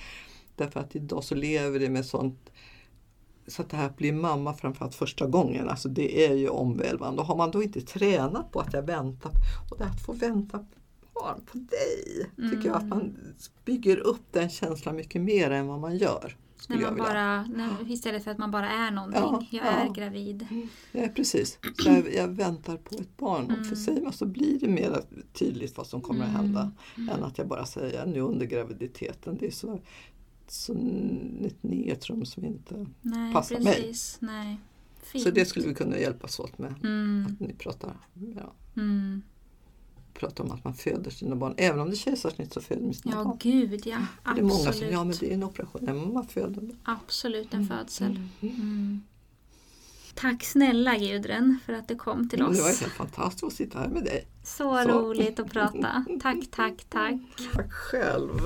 [0.56, 2.50] Därför att idag så lever det med sånt
[3.48, 7.22] så att det här att bli mamma framförallt första gången, alltså det är ju omvälvande.
[7.22, 9.32] Och har man då inte tränat på att jag väntar,
[9.72, 10.66] och det att få vänta på
[11.14, 12.98] barn på dig, tycker jag att Mm.
[12.98, 13.16] man
[13.66, 16.38] bygger upp den känslan mycket mer än vad man gör.
[16.70, 19.22] När man bara, när, istället för att man bara är någonting.
[19.22, 19.70] Ja, jag ja.
[19.70, 20.48] är gravid.
[20.92, 21.60] Ja, precis.
[21.84, 23.76] Så jag, jag väntar på ett barn och för Mm.
[23.76, 25.02] säger man så blir det mer
[25.34, 27.10] tydligt vad som kommer att hända Mm.
[27.10, 29.38] än att jag bara säger nu under graviditeten.
[29.40, 29.80] Det är så,
[30.48, 30.74] så
[31.46, 32.86] ett neutrum som inte...
[33.02, 33.76] Nej, Passar mig.
[33.76, 34.18] precis.
[34.20, 34.60] Nej.
[35.04, 35.24] Fint.
[35.24, 36.74] Så det skulle vi kunna hjälpas åt med.
[36.84, 37.26] Mm.
[37.32, 37.94] Att ni pratar,
[38.36, 39.22] ja, Mm.
[40.14, 41.54] pratar om att man föder sina barn.
[41.58, 43.38] Även om det är kejsarsnitt så föder man sina Ja, barn.
[43.40, 43.98] gud ja.
[44.24, 44.92] För det är många som, Absolut.
[44.94, 45.82] ja men det är en operation.
[45.84, 46.70] Nej, man föder.
[46.84, 48.20] Absolut en födsel.
[48.42, 48.56] Mm.
[48.56, 49.02] Mm.
[50.16, 52.58] Tack snälla Gudrun för att du kom till oss.
[52.58, 54.28] Det var helt fantastiskt att sitta här med dig.
[54.44, 54.88] Så, Så.
[54.88, 56.06] roligt att prata.
[56.22, 57.16] Tack, tack, tack.
[57.54, 58.40] Tack själv.